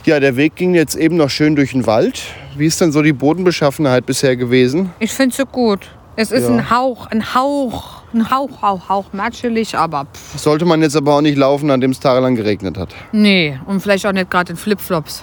Ja, 0.04 0.20
der 0.20 0.36
Weg 0.36 0.54
ging 0.56 0.74
jetzt 0.74 0.94
eben 0.94 1.16
noch 1.16 1.30
schön 1.30 1.56
durch 1.56 1.72
den 1.72 1.86
Wald. 1.86 2.22
Wie 2.56 2.66
ist 2.66 2.80
denn 2.80 2.92
so 2.92 3.02
die 3.02 3.12
Bodenbeschaffenheit 3.12 4.06
bisher 4.06 4.36
gewesen? 4.36 4.90
Ich 5.00 5.12
finde 5.12 5.34
sie 5.34 5.44
gut. 5.44 5.88
Es 6.16 6.30
ist 6.30 6.42
Ja. 6.48 6.50
ein 6.54 6.70
Hauch, 6.70 7.06
ein 7.06 7.34
Hauch, 7.34 8.02
ein 8.12 8.30
Hauch, 8.30 8.60
Hauch, 8.62 8.88
Hauch, 8.88 9.04
matschelig, 9.12 9.74
aber 9.76 10.04
pff, 10.12 10.38
Sollte 10.38 10.64
man 10.66 10.82
jetzt 10.82 10.94
aber 10.96 11.14
auch 11.16 11.20
nicht 11.22 11.38
laufen, 11.38 11.70
an 11.70 11.80
dem 11.80 11.90
es 11.92 12.00
tagelang 12.00 12.34
geregnet 12.34 12.76
hat. 12.76 12.94
nee. 13.12 13.58
Und 13.66 13.80
vielleicht 13.80 14.04
auch 14.06 14.12
nicht 14.12 14.30
gerade 14.30 14.52
in 14.52 14.56
Flipflops. 14.58 15.22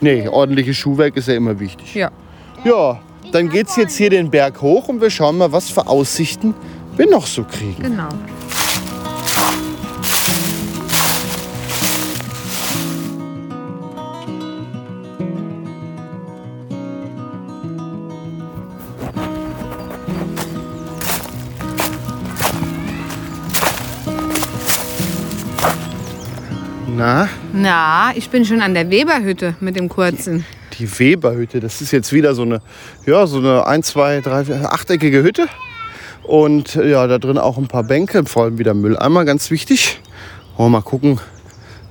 Nee, 0.00 0.28
ordentliches 0.28 0.76
Schuhwerk 0.76 1.16
ist 1.16 1.28
ja 1.28 1.34
immer 1.34 1.58
wichtig. 1.58 1.94
Ja. 1.94 2.10
Ja, 2.64 2.98
dann 3.32 3.48
geht's 3.48 3.76
jetzt 3.76 3.96
hier 3.96 4.10
den 4.10 4.30
Berg 4.30 4.60
hoch 4.60 4.88
und 4.88 5.00
wir 5.00 5.10
schauen 5.10 5.38
mal, 5.38 5.50
was 5.50 5.70
für 5.70 5.86
Aussichten 5.86 6.54
wir 6.96 7.08
noch 7.10 7.26
so 7.26 7.44
kriegen. 7.44 7.82
Genau. 7.82 8.08
Na, 26.98 27.28
Na, 27.52 28.10
ich 28.16 28.28
bin 28.28 28.44
schon 28.44 28.60
an 28.60 28.74
der 28.74 28.90
Weberhütte 28.90 29.54
mit 29.60 29.76
dem 29.76 29.88
kurzen. 29.88 30.44
die 30.80 30.98
Weberhütte, 30.98 31.60
das 31.60 31.80
ist 31.80 31.92
jetzt 31.92 32.12
wieder 32.12 32.34
so 32.34 32.42
eine, 32.42 32.60
ja, 33.06 33.24
so 33.28 33.38
eine 33.38 33.68
1, 33.68 33.86
2, 33.86 34.20
3, 34.20 34.44
4, 34.46 34.72
achteckige 34.72 35.22
Hütte. 35.22 35.46
Und 36.24 36.74
ja, 36.74 37.06
da 37.06 37.18
drin 37.18 37.38
auch 37.38 37.56
ein 37.56 37.68
paar 37.68 37.84
Bänke, 37.84 38.24
vor 38.24 38.42
allem 38.44 38.58
wieder 38.58 38.74
Mülleimer, 38.74 39.24
ganz 39.24 39.52
wichtig. 39.52 40.00
Wollen 40.56 40.72
wir 40.72 40.78
mal 40.78 40.82
gucken, 40.82 41.20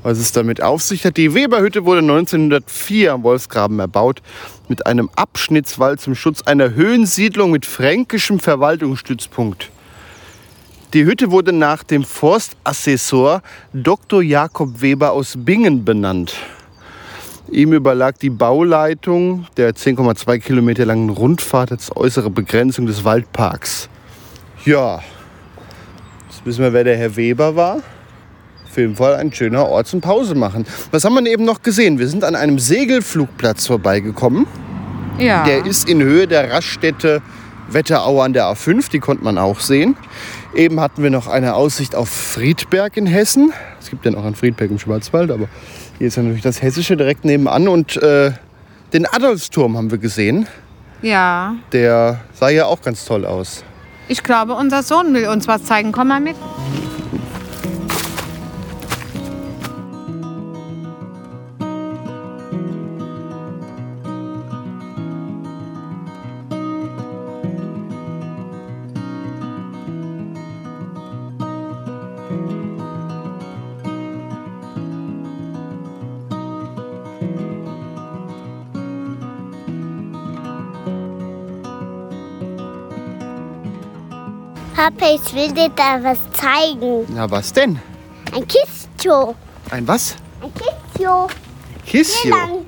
was 0.04 0.18
es 0.18 0.34
damit 0.34 0.62
auf 0.62 0.82
sich 0.82 1.06
hat. 1.06 1.16
Die 1.16 1.34
Weberhütte 1.34 1.86
wurde 1.86 2.02
1904 2.02 3.14
am 3.14 3.24
Wolfsgraben 3.24 3.80
erbaut 3.80 4.22
mit 4.68 4.86
einem 4.88 5.10
Abschnittswall 5.16 5.98
zum 5.98 6.16
Schutz 6.16 6.42
einer 6.42 6.74
Höhensiedlung 6.74 7.52
mit 7.52 7.66
fränkischem 7.66 8.42
Verwaltungsstützpunkt. 8.42 9.72
Die 10.94 11.04
Hütte 11.04 11.32
wurde 11.32 11.52
nach 11.52 11.84
dem 11.84 12.06
Forstassessor 12.06 13.42
Dr. 13.74 14.22
Jakob 14.22 14.82
Weber 14.82 15.12
aus 15.12 15.34
Bingen 15.36 15.84
benannt. 15.84 16.34
Ihm 17.52 17.74
überlag 17.74 18.18
die 18.20 18.30
Bauleitung 18.30 19.48
der 19.58 19.72
10,2 19.76 20.40
Kilometer 20.40 20.86
langen 20.86 21.10
Rundfahrt 21.10 21.74
als 21.74 21.94
äußere 21.94 22.30
Begrenzung 22.30 22.86
des 22.86 23.04
Waldparks. 23.04 23.90
Ja, 24.64 25.02
jetzt 26.30 26.46
wissen 26.46 26.64
wir, 26.64 26.72
wer 26.72 26.86
der 26.86 26.96
Herr 26.96 27.18
Weber 27.18 27.58
war. 27.58 27.78
Auf 28.70 28.78
jeden 28.78 28.96
Fall 28.96 29.16
ein 29.16 29.34
schöner 29.34 29.66
Ort 29.66 29.88
zum 29.88 30.00
Pause 30.00 30.36
machen. 30.36 30.66
Was 30.92 31.04
haben 31.04 31.16
wir 31.16 31.30
eben 31.30 31.44
noch 31.44 31.64
gesehen? 31.64 32.00
Wir 32.00 32.08
sind 32.08 32.24
an 32.24 32.36
einem 32.36 32.60
Segelflugplatz 32.60 33.68
vorbeigekommen. 33.68 34.48
Ja. 35.20 35.44
Der 35.44 35.66
ist 35.66 35.90
in 35.90 36.02
Höhe 36.02 36.28
der 36.28 36.50
Raststätte 36.50 37.22
Wetterau 37.70 38.22
an 38.22 38.34
der 38.34 38.46
A5, 38.46 38.90
die 38.90 39.00
konnte 39.00 39.24
man 39.24 39.38
auch 39.38 39.60
sehen. 39.60 39.98
Eben 40.58 40.80
hatten 40.80 41.04
wir 41.04 41.12
noch 41.12 41.28
eine 41.28 41.54
Aussicht 41.54 41.96
auf 41.96 42.10
Friedberg 42.10 42.98
in 42.98 43.06
Hessen. 43.06 43.54
Es 43.80 43.92
gibt 43.92 44.06
ja 44.06 44.12
noch 44.12 44.26
einen 44.26 44.34
Friedberg 44.34 44.72
im 44.72 44.80
Schwarzwald, 44.80 45.30
aber 45.30 45.48
hier 46.00 46.08
ist 46.08 46.18
ja 46.18 46.24
natürlich 46.24 46.42
das 46.42 46.64
Hessische 46.64 46.98
direkt 46.98 47.26
nebenan. 47.26 47.68
Und 47.68 47.96
äh, 47.98 48.32
den 48.92 49.06
Adolfsturm 49.06 49.78
haben 49.78 49.92
wir 49.92 50.00
gesehen. 50.00 50.48
ja. 51.04 51.56
Der 51.74 52.22
sah 52.34 52.50
ja 52.50 52.66
auch 52.66 52.82
ganz 52.82 53.06
toll 53.06 53.24
aus. 53.24 53.64
Ich 54.08 54.24
glaube, 54.24 54.56
unser 54.56 54.82
Sohn 54.82 55.14
will 55.14 55.28
uns 55.28 55.48
was 55.48 55.64
zeigen. 55.64 55.92
Komm 55.92 56.08
mal 56.08 56.20
mit. 56.20 56.36
Papa, 84.88 85.16
ich 85.16 85.34
will 85.34 85.52
dir 85.52 85.68
da 85.76 86.02
was 86.02 86.18
zeigen. 86.32 87.06
Na, 87.10 87.30
was 87.30 87.52
denn? 87.52 87.78
Ein 88.34 88.48
Kistjo. 88.48 89.36
Ein 89.70 89.86
was? 89.86 90.16
Ein 90.42 90.54
Kistjo. 91.86 92.30
Lang. 92.30 92.66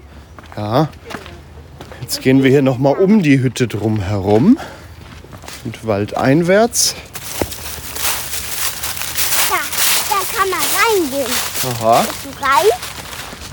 Ja. 0.57 0.89
Jetzt 2.01 2.21
gehen 2.21 2.43
wir 2.43 2.49
hier 2.49 2.61
noch 2.61 2.77
mal 2.77 2.91
um 2.97 3.23
die 3.23 3.39
Hütte 3.39 3.69
drum 3.69 4.01
herum 4.01 4.59
und 5.63 5.87
waldeinwärts. 5.87 6.93
Da, 9.49 9.55
da 10.09 10.37
kann 10.37 10.49
man 10.49 10.59
reingehen. 10.59 11.33
Aha. 11.71 12.05
Du 12.23 12.45
rein? 12.45 12.65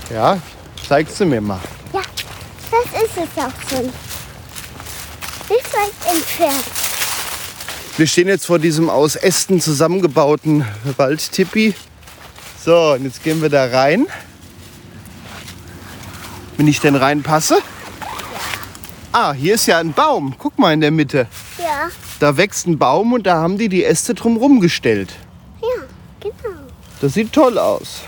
Ja, 0.09 0.39
zeigst 0.85 1.17
du 1.21 1.25
mir 1.25 1.39
mal. 1.39 1.61
Ja, 1.93 2.01
das 2.69 3.01
ist 3.01 3.15
es 3.15 3.41
auch 3.41 3.69
schon. 3.69 3.85
Nicht 5.49 5.73
weit 5.73 6.13
entfernt. 6.13 6.76
Wir 7.97 8.05
stehen 8.05 8.27
jetzt 8.27 8.45
vor 8.45 8.59
diesem 8.59 8.89
aus 8.89 9.15
Ästen 9.15 9.59
zusammengebauten 9.59 10.65
Waldtipi. 10.97 11.73
So, 12.63 12.93
und 12.93 13.05
jetzt 13.05 13.23
gehen 13.23 13.41
wir 13.41 13.49
da 13.49 13.65
rein. 13.65 14.05
Wenn 16.57 16.67
ich 16.67 16.79
denn 16.79 16.95
reinpasse. 16.95 17.57
Ah, 19.11 19.33
hier 19.33 19.55
ist 19.55 19.65
ja 19.65 19.79
ein 19.79 19.93
Baum. 19.93 20.35
Guck 20.37 20.59
mal 20.59 20.73
in 20.73 20.81
der 20.81 20.91
Mitte. 20.91 21.27
Ja, 21.57 21.89
Da 22.19 22.37
wächst 22.37 22.67
ein 22.67 22.77
Baum 22.77 23.13
und 23.13 23.25
da 23.25 23.35
haben 23.35 23.57
die 23.57 23.69
die 23.69 23.83
Äste 23.83 24.13
drumherum 24.13 24.59
gestellt. 24.59 25.13
ja, 25.61 25.83
genau. 26.19 26.55
Das 27.01 27.13
sieht 27.13 27.33
toll 27.33 27.57
aus. 27.57 28.01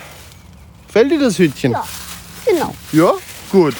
Gefällt 0.87 1.11
dir 1.11 1.19
das 1.19 1.37
Hütchen? 1.39 1.71
Ja, 1.71 1.83
genau. 2.45 2.75
Ja? 2.91 3.13
Gut. 3.51 3.75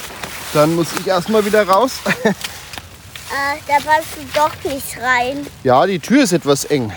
Dann 0.53 0.75
muss 0.75 0.87
ich 0.99 1.05
erstmal 1.07 1.45
wieder 1.45 1.67
raus. 1.67 1.93
Äh, 3.31 3.59
da 3.67 3.75
passt 3.75 4.07
du 4.15 4.21
doch 4.33 4.71
nicht 4.71 4.97
rein. 5.01 5.45
Ja, 5.63 5.85
die 5.85 5.99
Tür 5.99 6.23
ist 6.23 6.33
etwas 6.33 6.65
eng. 6.65 6.91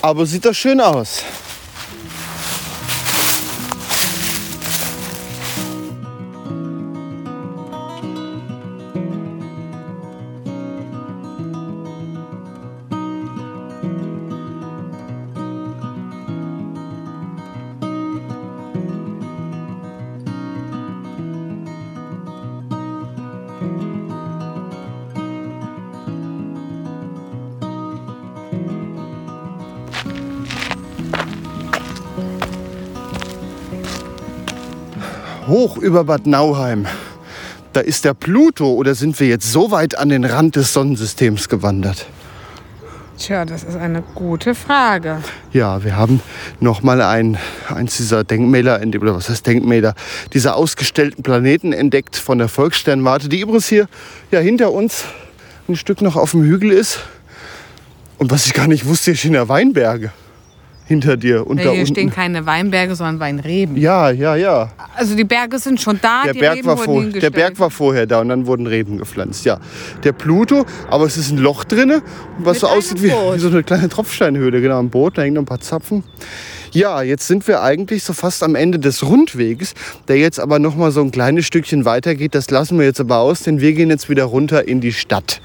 Aber 0.00 0.26
sieht 0.26 0.44
doch 0.44 0.54
schön 0.54 0.80
aus. 0.80 1.22
Über 35.84 36.04
Bad 36.04 36.26
Nauheim. 36.26 36.86
Da 37.74 37.80
ist 37.80 38.04
der 38.04 38.14
Pluto 38.14 38.72
oder 38.72 38.94
sind 38.94 39.20
wir 39.20 39.28
jetzt 39.28 39.52
so 39.52 39.70
weit 39.70 39.98
an 39.98 40.08
den 40.08 40.24
Rand 40.24 40.56
des 40.56 40.72
Sonnensystems 40.72 41.48
gewandert? 41.48 42.06
Tja, 43.18 43.44
das 43.44 43.62
ist 43.62 43.76
eine 43.76 44.02
gute 44.14 44.54
Frage. 44.54 45.18
Ja, 45.52 45.84
wir 45.84 45.96
haben 45.96 46.20
nochmal 46.58 47.00
ein, 47.02 47.36
eins 47.68 47.98
dieser 47.98 48.24
Denkmäler, 48.24 48.80
oder 49.00 49.14
was 49.14 49.28
heißt 49.28 49.46
Denkmäler, 49.46 49.94
dieser 50.32 50.56
ausgestellten 50.56 51.22
Planeten 51.22 51.72
entdeckt 51.72 52.16
von 52.16 52.38
der 52.38 52.48
Volkssternwarte, 52.48 53.28
die 53.28 53.40
übrigens 53.40 53.68
hier 53.68 53.86
ja, 54.32 54.40
hinter 54.40 54.72
uns 54.72 55.04
ein 55.68 55.76
Stück 55.76 56.00
noch 56.00 56.16
auf 56.16 56.32
dem 56.32 56.42
Hügel 56.42 56.72
ist. 56.72 57.00
Und 58.18 58.30
was 58.30 58.46
ich 58.46 58.54
gar 58.54 58.66
nicht 58.66 58.86
wusste, 58.86 59.10
hier 59.10 59.16
stehen 59.16 59.34
ja 59.34 59.48
Weinberge 59.48 60.12
hinter 60.86 61.16
dir. 61.16 61.46
Und 61.46 61.56
Nee, 61.56 61.64
da 61.64 61.70
hier 61.70 61.80
unten. 61.80 61.92
stehen 61.94 62.10
keine 62.10 62.46
Weinberge, 62.46 62.94
sondern 62.94 63.20
Weinreben. 63.20 63.76
ja, 63.76 64.10
ja, 64.10 64.36
ja. 64.36 64.70
Also 64.96 65.16
die 65.16 65.24
Berge 65.24 65.58
sind 65.58 65.80
schon 65.80 65.98
da, 66.02 66.24
Der 66.24 66.32
die 66.34 66.38
Berg, 66.40 66.56
Reben 66.56 66.66
war 66.66 66.86
wurden 66.86 67.12
der. 67.12 67.30
Berg 67.30 67.58
war 67.58 67.70
vorher 67.70 68.06
da 68.06 68.20
und 68.20 68.28
dann 68.28 68.46
wurden 68.46 68.66
Reben 68.66 68.98
gepflanzt. 68.98 69.44
Ja, 69.44 69.58
der 70.02 70.12
Pluto, 70.12 70.66
aber 70.90 71.06
es 71.06 71.16
ist 71.16 71.30
ein 71.30 71.38
Loch 71.38 71.64
drinne, 71.64 72.02
was 72.38 72.54
Mit 72.56 72.60
so 72.60 72.66
aussieht 72.68 73.02
wie, 73.02 73.08
wie 73.10 73.38
so 73.38 73.48
eine 73.48 73.62
kleine 73.62 73.88
Tropfsteinhöhle. 73.88 74.60
Genau, 74.60 74.78
ein 74.78 74.90
Boot, 74.90 75.16
da 75.18 75.22
hängen 75.22 75.34
noch 75.34 75.42
ein 75.42 75.46
paar 75.46 75.60
Zapfen. 75.60 76.04
Ja, 76.72 77.02
jetzt 77.02 77.28
sind 77.28 77.46
wir 77.46 77.62
eigentlich 77.62 78.02
so 78.02 78.12
fast 78.12 78.42
am 78.42 78.56
Ende 78.56 78.80
des 78.80 79.04
Rundweges, 79.04 79.74
der 80.08 80.16
jetzt 80.18 80.40
aber 80.40 80.58
noch 80.58 80.74
mal 80.74 80.90
so 80.90 81.02
ein 81.02 81.12
kleines 81.12 81.46
Stückchen 81.46 81.84
weitergeht. 81.84 82.34
Das 82.34 82.50
lassen 82.50 82.78
wir 82.78 82.84
jetzt 82.84 82.98
aber 83.00 83.18
aus, 83.18 83.42
denn 83.44 83.60
wir 83.60 83.72
gehen 83.74 83.90
jetzt 83.90 84.10
wieder 84.10 84.24
runter 84.24 84.66
in 84.66 84.80
die 84.80 84.92
Stadt. 84.92 85.40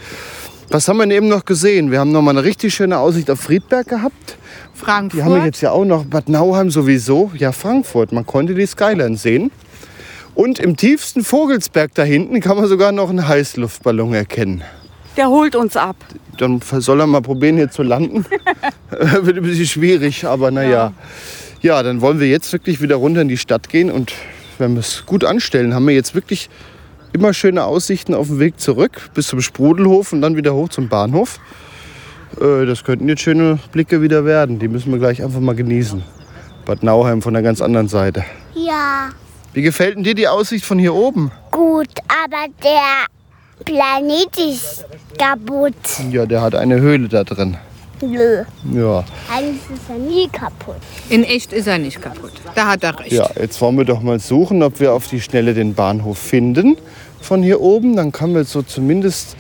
Was 0.71 0.87
haben 0.87 0.97
wir 0.97 1.03
denn 1.03 1.11
eben 1.11 1.27
noch 1.27 1.45
gesehen? 1.45 1.91
Wir 1.91 1.99
haben 1.99 2.11
noch 2.11 2.23
mal 2.23 2.31
eine 2.31 2.43
richtig 2.43 2.73
schöne 2.73 2.97
Aussicht 2.97 3.29
auf 3.29 3.39
Friedberg 3.41 3.87
gehabt. 3.87 4.37
Frankfurt. 4.79 5.19
Die 5.19 5.23
haben 5.23 5.35
wir 5.35 5.45
jetzt 5.45 5.61
ja 5.61 5.71
auch 5.71 5.85
noch. 5.85 6.05
Bad 6.05 6.29
Nauheim 6.29 6.71
sowieso. 6.71 7.31
Ja, 7.37 7.51
Frankfurt. 7.51 8.11
Man 8.11 8.25
konnte 8.25 8.55
die 8.55 8.65
Skyline 8.65 9.17
sehen. 9.17 9.51
Und 10.35 10.59
im 10.59 10.77
tiefsten 10.77 11.23
Vogelsberg 11.23 11.93
da 11.95 12.03
hinten 12.03 12.39
kann 12.39 12.57
man 12.57 12.67
sogar 12.67 12.91
noch 12.91 13.09
einen 13.09 13.27
Heißluftballon 13.27 14.13
erkennen. 14.13 14.63
Der 15.17 15.27
holt 15.27 15.55
uns 15.55 15.75
ab. 15.75 15.97
Dann 16.37 16.61
soll 16.61 17.01
er 17.01 17.07
mal 17.07 17.21
probieren, 17.21 17.57
hier 17.57 17.69
zu 17.69 17.83
landen. 17.83 18.25
Wird 18.89 19.37
ein 19.37 19.43
bisschen 19.43 19.65
schwierig, 19.65 20.25
aber 20.25 20.49
naja. 20.49 20.93
Ja, 21.61 21.83
dann 21.83 21.99
wollen 21.99 22.21
wir 22.21 22.29
jetzt 22.29 22.53
wirklich 22.53 22.81
wieder 22.81 22.95
runter 22.95 23.21
in 23.21 23.27
die 23.27 23.37
Stadt 23.37 23.67
gehen. 23.67 23.91
Und 23.91 24.13
wenn 24.59 24.73
wir 24.73 24.79
es 24.79 25.05
gut 25.05 25.25
anstellen, 25.25 25.73
haben 25.73 25.85
wir 25.87 25.93
jetzt 25.93 26.15
wirklich 26.15 26.49
immer 27.11 27.33
schöne 27.33 27.65
Aussichten 27.65 28.13
auf 28.13 28.27
dem 28.27 28.39
Weg 28.39 28.61
zurück 28.61 29.09
bis 29.13 29.27
zum 29.27 29.41
Sprudelhof 29.41 30.13
und 30.13 30.21
dann 30.21 30.37
wieder 30.37 30.53
hoch 30.53 30.69
zum 30.69 30.87
Bahnhof. 30.87 31.39
Äh, 32.41 32.65
Das 32.65 32.83
könnten 32.83 33.07
jetzt 33.09 33.21
schöne 33.21 33.59
Blicke 33.71 34.01
wieder 34.01 34.25
werden. 34.25 34.59
Die 34.59 34.67
müssen 34.67 34.91
wir 34.91 34.99
gleich 34.99 35.23
einfach 35.23 35.39
mal 35.39 35.55
genießen. 35.55 36.03
Bad 36.65 36.83
Nauheim 36.83 37.21
von 37.21 37.33
der 37.33 37.43
ganz 37.43 37.61
anderen 37.61 37.87
Seite. 37.87 38.23
Ja, 38.53 39.09
Wie 39.53 39.61
gefällt 39.61 39.95
denn 39.95 40.03
dir 40.03 40.15
die 40.15 40.27
Aussicht 40.27 40.65
von 40.65 40.77
hier 40.79 40.93
oben? 40.93 41.31
gut, 41.51 41.89
aber 42.07 42.45
der 42.63 43.65
Planet 43.65 44.37
ist 44.37 44.85
kaputt. 45.17 45.73
Ja, 46.11 46.25
der 46.25 46.41
hat 46.41 46.55
eine 46.55 46.79
Höhle 46.79 47.07
da 47.07 47.23
drin. 47.23 47.57
Nö, 48.01 48.43
Ja, 48.73 49.03
eigentlich 49.33 49.59
ist 49.73 49.89
er 49.89 49.97
nie 49.97 50.27
kaputt. 50.29 50.77
In 51.09 51.23
echt 51.25 51.51
ist 51.51 51.67
er 51.67 51.77
nicht 51.77 52.01
kaputt. 52.01 52.31
Da 52.55 52.67
hat 52.67 52.83
er 52.83 52.97
recht. 52.99 53.11
ja, 53.11 53.29
jetzt 53.37 53.59
wollen 53.59 53.77
wir 53.77 53.83
doch 53.85 54.01
mal 54.01 54.19
suchen, 54.19 54.63
ob 54.63 54.79
wir 54.79 54.93
auf 54.93 55.07
die 55.07 55.19
Schnelle 55.19 55.53
den 55.53 55.73
Bahnhof 55.73 56.17
finden 56.17 56.77
von 57.19 57.43
hier 57.43 57.59
oben. 57.59 57.97
Dann 57.97 58.11
können 58.13 58.35
wir 58.35 58.45
so 58.45 58.61
zumindest 58.61 59.35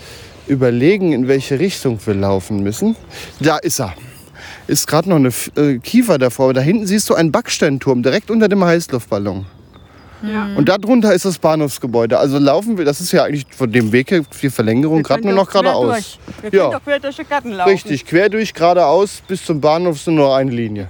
überlegen, 0.49 1.13
in 1.13 1.27
welche 1.27 1.59
Richtung 1.59 1.99
wir 2.05 2.13
laufen 2.15 2.61
müssen. 2.63 2.95
Da 3.39 3.57
ist 3.57 3.79
er. 3.79 3.93
Ist 4.67 4.87
gerade 4.87 5.09
noch 5.09 5.15
eine 5.15 5.29
äh, 5.57 5.79
Kiefer 5.79 6.17
davor, 6.17 6.45
aber 6.45 6.53
da 6.53 6.61
hinten 6.61 6.85
siehst 6.85 7.09
du 7.09 7.15
einen 7.15 7.31
Backsteinturm 7.31 8.03
direkt 8.03 8.29
unter 8.29 8.47
dem 8.47 8.63
Heißluftballon. 8.63 9.45
Und 10.57 10.67
darunter 10.67 11.13
ist 11.13 11.23
das 11.23 11.37
Bahnhofsgebäude. 11.37 12.19
Also 12.19 12.39
laufen 12.39 12.77
wir, 12.77 12.83
das 12.83 12.99
ist 12.99 13.13
ja 13.13 13.23
eigentlich 13.23 13.45
von 13.55 13.71
dem 13.71 13.93
Weg 13.93 14.11
her 14.11 14.21
die 14.41 14.49
Verlängerung 14.49 15.01
gerade 15.01 15.21
nur 15.23 15.33
noch 15.33 15.49
geradeaus. 15.49 16.19
Wir 16.41 16.51
können 16.51 16.63
Ja. 16.63 16.77
doch 16.77 16.83
quer 16.83 16.99
durch 16.99 17.15
den 17.15 17.29
Garten 17.29 17.51
laufen. 17.51 17.69
Richtig, 17.69 18.05
quer 18.05 18.27
durch 18.27 18.53
geradeaus 18.53 19.21
bis 19.27 19.45
zum 19.45 19.61
Bahnhof 19.61 19.95
ist 19.95 20.07
nur 20.07 20.35
eine 20.35 20.51
Linie. 20.51 20.89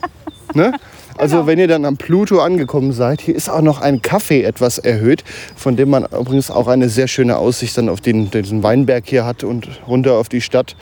ne? 0.54 0.72
Also 1.20 1.46
wenn 1.46 1.58
ihr 1.58 1.68
dann 1.68 1.84
am 1.84 1.98
Pluto 1.98 2.40
angekommen 2.40 2.92
seid, 2.92 3.20
hier 3.20 3.36
ist 3.36 3.50
auch 3.50 3.60
noch 3.60 3.82
ein 3.82 4.00
Café 4.00 4.42
etwas 4.42 4.78
erhöht, 4.78 5.22
von 5.54 5.76
dem 5.76 5.90
man 5.90 6.04
übrigens 6.04 6.50
auch 6.50 6.66
eine 6.66 6.88
sehr 6.88 7.08
schöne 7.08 7.36
Aussicht 7.36 7.76
dann 7.76 7.90
auf 7.90 8.00
den, 8.00 8.30
diesen 8.30 8.62
Weinberg 8.62 9.04
hier 9.06 9.26
hat 9.26 9.44
und 9.44 9.68
runter 9.86 10.14
auf 10.14 10.30
die 10.30 10.40
Stadt. 10.40 10.76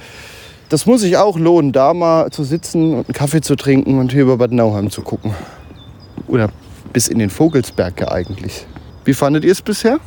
Das 0.69 0.87
muss 0.87 1.01
sich 1.01 1.17
auch 1.17 1.37
lohnen, 1.37 1.73
da 1.73 1.93
mal 1.93 2.31
zu 2.31 2.45
sitzen 2.45 2.95
und 2.95 3.09
einen 3.09 3.15
Kaffee 3.15 3.41
zu 3.41 3.57
trinken 3.57 3.99
und 3.99 4.13
hier 4.13 4.23
über 4.23 4.37
Bad 4.37 4.53
Nauheim 4.53 4.91
zu 4.91 5.03
gucken. 5.03 5.35
Oder 6.29 6.51
bis 6.93 7.09
in 7.09 7.19
den 7.19 7.31
Vogelsberg 7.31 8.01
ja 8.01 8.13
eigentlich. 8.13 8.65
Wie 9.05 9.15
fandet 9.15 9.45
ihr 9.45 9.53
es 9.53 9.61
bisher? 9.61 9.99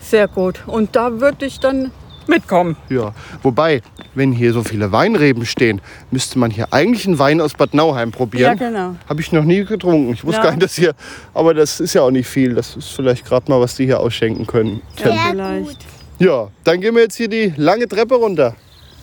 Sehr 0.00 0.28
gut. 0.28 0.62
Und 0.68 0.94
da 0.94 1.20
würde 1.20 1.46
ich 1.46 1.58
dann 1.58 1.90
mitkommen. 2.28 2.76
Ja, 2.88 3.12
wobei, 3.42 3.82
wenn 4.14 4.32
hier 4.32 4.52
so 4.52 4.62
viele 4.62 4.92
Weinreben 4.92 5.44
stehen, 5.46 5.80
müsste 6.10 6.38
man 6.38 6.50
hier 6.50 6.72
eigentlich 6.72 7.06
einen 7.06 7.18
Wein 7.18 7.40
aus 7.40 7.54
Bad 7.54 7.74
Nauheim 7.74 8.10
probieren. 8.12 8.58
Ja, 8.58 8.68
genau. 8.68 8.96
Habe 9.08 9.20
ich 9.20 9.32
noch 9.32 9.44
nie 9.44 9.64
getrunken. 9.64 10.12
Ich 10.12 10.24
wusste 10.24 10.38
Ja. 10.38 10.44
gar 10.44 10.50
nicht, 10.52 10.62
dass 10.62 10.74
hier, 10.76 10.92
aber 11.34 11.54
das 11.54 11.80
ist 11.80 11.94
ja 11.94 12.02
auch 12.02 12.10
nicht 12.10 12.28
viel. 12.28 12.54
Das 12.54 12.76
ist 12.76 12.88
vielleicht 12.90 13.24
gerade 13.24 13.50
mal, 13.50 13.60
was 13.60 13.74
die 13.76 13.86
hier 13.86 14.00
ausschenken 14.00 14.46
können. 14.46 14.80
Sehr 15.02 15.12
Vielleicht. 15.30 15.84
Ja, 16.18 16.48
dann 16.64 16.80
gehen 16.80 16.94
wir 16.94 17.02
jetzt 17.02 17.16
hier 17.16 17.28
die 17.28 17.52
lange 17.56 17.86
Treppe 17.88 18.14
runter. 18.16 18.54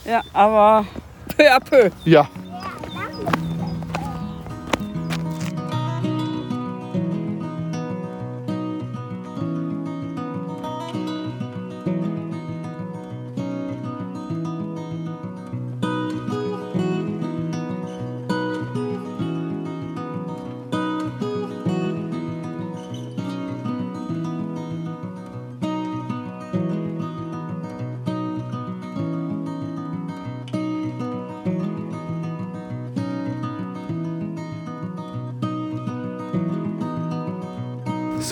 Ja, 0.06 0.22
aber 0.34 0.86
peu 1.38 1.50
à 1.52 1.60
peu. 1.60 1.90
Ja. 2.06 2.28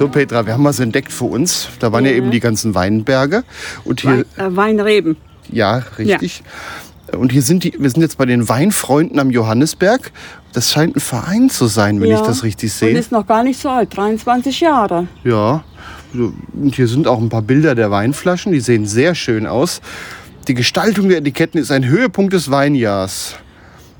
So, 0.04 0.10
Petra, 0.10 0.46
wir 0.46 0.52
haben 0.52 0.66
was 0.66 0.82
entdeckt 0.82 1.13
für 1.13 1.24
uns. 1.24 1.70
Da 1.80 1.94
waren 1.94 2.04
ja, 2.04 2.12
Ja. 2.12 2.18
eben 2.18 2.30
die 2.30 2.42
ganzen 2.42 2.76
Weinberge. 2.76 3.46
Und 3.86 4.02
hier, 4.02 4.26
Wein, 4.36 4.54
äh, 4.54 4.56
Weinreben. 4.58 5.16
ja, 5.50 5.82
richtig. 5.98 6.44
Und 7.18 7.32
hier 7.32 7.42
sind 7.42 7.63
die, 7.63 7.74
wir 7.80 7.89
sind 7.89 8.02
jetzt 8.02 8.18
bei 8.18 8.26
den 8.26 8.50
Weinfreunden 8.50 9.18
am 9.18 9.30
Johannesberg. 9.32 10.12
Das 10.52 10.74
scheint 10.74 10.98
ein 10.98 11.00
Verein 11.00 11.50
zu 11.50 11.68
sein, 11.68 12.02
wenn 12.02 12.10
ja. 12.10 12.18
ich 12.18 12.22
das 12.22 12.44
richtig 12.44 12.70
Und 12.74 12.78
sehe. 12.80 12.98
ist 12.98 13.13
noch 13.13 13.26
gar 13.26 13.44
nicht 13.46 13.62
so 13.62 13.70
alt, 13.70 13.96
23 13.96 14.60
Jahre. 14.60 15.08
Ja. 15.24 15.63
Und 16.13 16.76
hier 16.76 16.89
sind 16.89 17.08
auch 17.08 17.20
ein 17.22 17.30
paar 17.30 17.42
Bilder 17.42 17.74
der 17.74 17.89
Weinflaschen. 17.89 18.52
Die 18.52 18.60
sehen 18.60 18.86
sehr 18.86 19.16
schön 19.16 19.48
aus. 19.48 19.80
Die 20.50 20.54
Gestaltung 20.54 21.08
der 21.08 21.20
Etiketten 21.20 21.62
ist 21.62 21.72
ein 21.72 21.86
Höhepunkt 21.86 22.34
des 22.34 22.52
Weinjahrs. 22.52 23.36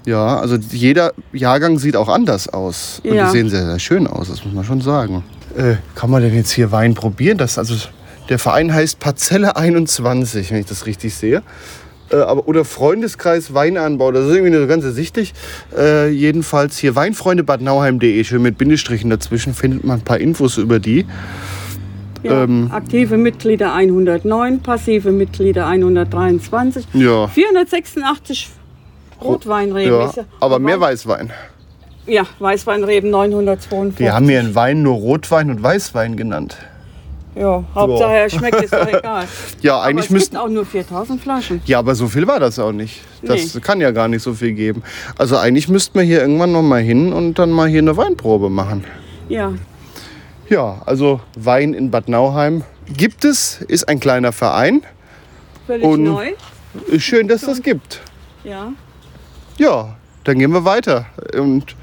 Ja, 0.06 0.38
also 0.38 0.58
jeder 0.58 1.14
Jahrgang 1.32 1.80
sieht 1.80 1.96
auch 1.96 2.10
anders 2.10 2.50
aus. 2.50 3.00
Und 3.06 3.14
Ja. 3.14 3.28
die 3.28 3.32
sehen 3.32 3.50
sehr, 3.50 3.66
sehr 3.66 3.80
schön 3.80 4.06
aus, 4.06 4.28
das 4.28 4.44
muss 4.44 4.54
man 4.54 4.66
schon 4.66 4.82
sagen. 4.82 5.24
Äh, 5.56 5.76
kann 5.96 6.10
man 6.10 6.22
denn 6.22 6.34
jetzt 6.36 6.52
hier 6.52 6.72
Wein 6.72 6.94
probieren? 6.94 7.38
Das, 7.38 7.58
also, 7.58 7.76
der 8.30 8.40
Verein 8.40 8.74
heißt 8.74 9.00
Parzelle 9.00 9.56
21, 9.56 10.52
wenn 10.52 10.60
ich 10.60 10.66
das 10.66 10.86
richtig 10.86 11.14
sehe. 11.14 11.44
Äh, 12.12 12.18
aber, 12.18 12.48
oder 12.48 12.66
Freundeskreis 12.66 13.54
Weinanbau, 13.54 14.12
das 14.12 14.26
ist 14.26 14.32
irgendwie 14.32 14.52
nicht 14.52 14.62
so 14.62 14.68
ganz 14.68 14.84
ersichtlich. 14.84 15.34
Äh, 15.78 16.10
jedenfalls 16.10 16.78
hier 16.78 16.96
weinfreundebadnauheim.de, 16.96 18.24
schön 18.24 18.42
mit 18.42 18.58
Bindestrichen 18.58 19.10
dazwischen, 19.10 19.54
findet 19.54 19.84
man 19.84 20.00
ein 20.00 20.04
paar 20.04 20.20
Infos 20.20 20.58
über 20.58 20.80
die. 20.80 21.06
Ja. 22.24 22.44
Ähm. 22.44 22.70
Aktive 22.72 23.18
Mitglieder 23.18 23.74
109, 23.74 24.62
passive 24.62 25.12
Mitglieder 25.12 25.68
123. 25.68 26.88
Ja. 26.94 27.28
486 27.28 28.50
Rotweinreben. 29.22 29.92
Ja- 29.94 30.14
aber 30.40 30.60
mehr 30.60 30.80
Weißwein. 30.80 31.32
Ja, 32.06 32.24
Weißweinreben 32.40 33.10
942. 33.10 34.00
Wir 34.00 34.14
haben 34.14 34.28
hier 34.28 34.40
einen 34.40 34.56
Wein 34.56 34.82
nur 34.84 34.96
Rotwein 34.96 35.50
und 35.50 35.64
Weißwein 35.64 36.18
genannt. 36.18 36.58
Ja, 37.36 37.64
Hauptsache 37.74 38.14
er 38.14 38.30
schmeckt, 38.30 38.62
ist 38.62 38.74
doch 38.74 38.88
egal. 38.88 39.26
Ja, 39.62 39.76
Aber 39.78 39.84
eigentlich 39.86 40.06
es 40.06 40.12
müssten. 40.12 40.38
auch 40.38 40.50
nur 40.50 40.66
4000 40.66 41.20
Flaschen. 41.22 41.62
Ja, 41.66 41.80
aber 41.80 41.96
so 41.96 42.08
viel 42.08 42.28
war 42.28 42.40
das 42.40 42.60
auch 42.60 42.72
nicht. 42.74 43.02
Das 43.24 43.56
Nee. 43.56 43.62
kann 43.62 43.82
ja 43.82 43.90
gar 43.92 44.08
nicht 44.08 44.22
so 44.22 44.34
viel 44.34 44.52
geben. 44.52 44.84
Also 45.18 45.38
eigentlich 45.38 45.68
müssten 45.70 45.98
wir 45.98 46.04
hier 46.06 46.22
irgendwann 46.22 46.52
noch 46.52 46.62
mal 46.62 46.82
hin 46.82 47.12
und 47.14 47.40
dann 47.40 47.50
mal 47.50 47.68
hier 47.68 47.80
eine 47.80 47.96
Weinprobe 47.98 48.50
machen. 48.50 48.84
Ja, 49.30 49.54
Ja, 50.50 50.82
also 50.86 51.22
Wein 51.36 51.74
in 51.74 51.90
Bad 51.90 52.10
Nauheim 52.10 52.64
gibt 52.96 53.24
es, 53.26 53.62
ist 53.68 53.88
ein 53.88 54.00
kleiner 54.00 54.32
Verein. 54.34 54.82
völlig 55.66 55.86
Und- 55.88 56.04
neu. 56.04 56.34
Schön, 57.00 57.28
dass 57.30 57.42
das 57.42 57.62
gibt. 57.64 58.02
Ja, 58.44 58.74
Ja, 59.58 59.96
dann 60.26 60.38
gehen 60.40 60.52
wir 60.52 60.66
weiter 60.66 61.06
und. 61.40 61.76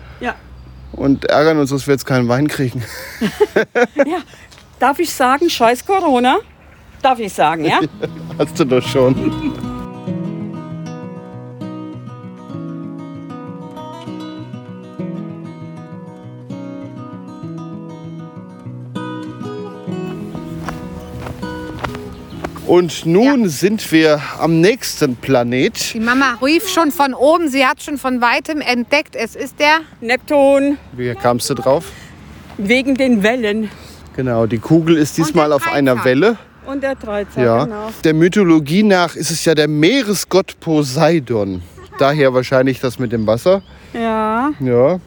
Und 0.92 1.24
ärgern 1.26 1.59
uns, 1.59 1.70
dass 1.70 1.87
wir 1.87 1.94
jetzt 1.94 2.07
keinen 2.07 2.29
Wein 2.29 2.48
kriegen. 2.48 2.83
Darf 4.79 4.98
ich 4.98 5.12
sagen, 5.12 5.50
scheiß 5.50 5.85
Corona? 5.85 6.38
Darf 7.03 7.18
ich 7.18 7.33
sagen, 7.33 7.64
ja? 7.64 7.81
Hast 8.38 8.59
du 8.59 8.64
doch 8.64 8.83
schon. 8.83 9.69
Und 22.70 23.04
nun 23.04 23.48
sind 23.48 23.90
wir 23.90 24.22
am 24.38 24.61
nächsten 24.61 25.16
Planet. 25.16 25.92
Die 25.92 25.98
Mama 25.98 26.38
rief 26.40 26.68
schon 26.68 26.92
von 26.92 27.14
oben, 27.14 27.48
sie 27.48 27.66
hat 27.66 27.83
schon 27.83 27.98
von 27.98 28.20
weitem 28.20 28.61
entdeckt, 28.61 29.16
es 29.16 29.35
ist 29.35 29.59
der 29.59 29.78
Neptun, 30.00 30.78
Wie 30.92 31.12
kamst 31.16 31.50
du 31.50 31.54
drauf? 31.54 31.87
wegen 32.59 32.94
den 32.94 33.24
Wellen. 33.24 33.68
Genau, 34.14 34.46
die 34.46 34.59
Kugel 34.59 34.96
ist 34.98 35.18
diesmal 35.18 35.52
auf 35.52 35.66
einer. 35.66 36.04
Welle. 36.04 36.37
Und 36.64 36.85
der 36.85 36.94
Dreizack, 36.94 37.42
Ja. 37.44 37.64
genau. 37.64 37.90
Der 38.04 38.14
Mythologie 38.14 38.85
nach 38.85 39.16
ist 39.16 39.33
es 39.33 39.44
ja 39.44 39.56
der 39.56 39.66
Meeresgott 39.66 40.61
Poseidon. 40.61 41.62
Daher 41.98 42.33
wahrscheinlich 42.35 42.78
das 42.78 43.00
mit 43.00 43.11
dem 43.11 43.26
Wasser. 43.26 43.62
Ja, 43.92 44.50
Ja, 44.61 45.00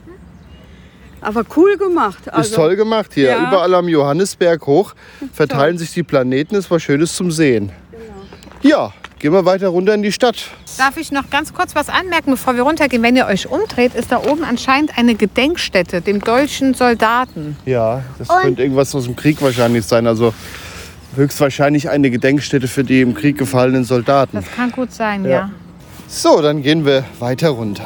aber 1.24 1.44
cool 1.56 1.78
gemacht. 1.78 2.32
Also, 2.32 2.50
ist 2.50 2.56
toll 2.56 2.76
gemacht 2.76 3.12
hier. 3.14 3.30
ja. 3.30 3.48
Überall 3.48 3.74
am 3.76 3.88
Johannisberg 3.88 4.66
hoch 4.68 4.94
verteilen 5.34 5.78
sich 5.78 5.92
die 5.94 6.04
Planeten. 6.04 6.56
Es 6.56 6.70
war 6.70 6.80
schönes 6.80 7.16
zum 7.16 7.32
Sehen. 7.32 7.72
Ja, 8.62 8.94
gehen 9.20 9.34
wir 9.34 9.46
weiter 9.46 9.68
runter 9.70 9.94
in 9.94 10.02
die 10.04 10.12
Stadt. 10.12 10.50
Darf 10.78 10.98
ich 10.98 11.12
noch 11.12 11.30
ganz 11.30 11.54
kurz 11.54 11.76
was 11.76 11.90
anmerken, 11.90 12.32
bevor 12.32 12.56
wir 12.56 12.64
runtergehen? 12.64 13.04
Wenn 13.04 13.16
ihr 13.16 13.28
euch 13.28 13.48
umdreht, 13.48 13.94
ist 13.94 14.12
da 14.12 14.18
oben 14.24 14.44
anscheinend 14.44 14.98
eine 14.98 15.16
Gedenkstätte 15.16 16.02
dem 16.02 16.20
deutschen 16.22 16.74
Soldaten. 16.74 17.58
Ja, 17.66 18.04
das 18.18 18.28
könnte 18.30 18.62
irgendwas 18.64 18.96
aus 18.96 19.04
dem 19.06 19.16
Krieg 19.16 19.42
wahrscheinlich 19.42 19.86
sein. 19.86 20.08
Also 20.08 20.34
höchstwahrscheinlich 21.16 21.90
eine 21.90 22.10
Gedenkstätte 22.10 22.68
für 22.68 22.84
die 22.84 23.02
im 23.02 23.14
Krieg 23.14 23.38
gefallenen 23.38 23.84
Soldaten. 23.84 24.38
Das 24.38 24.50
kann 24.56 24.72
gut 24.72 24.92
sein, 24.92 25.26
Ja. 25.26 25.30
ja. 25.30 25.50
So, 26.08 26.42
dann 26.42 26.62
gehen 26.62 26.86
wir 26.86 27.04
weiter 27.20 27.50
runter. 27.50 27.86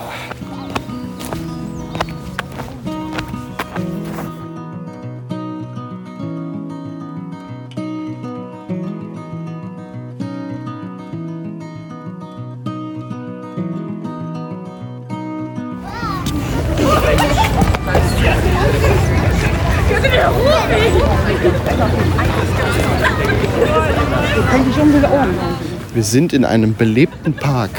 Wir 25.97 26.03
sind 26.03 26.31
in 26.31 26.45
einem 26.45 26.75
belebten 26.75 27.33
Park. 27.33 27.71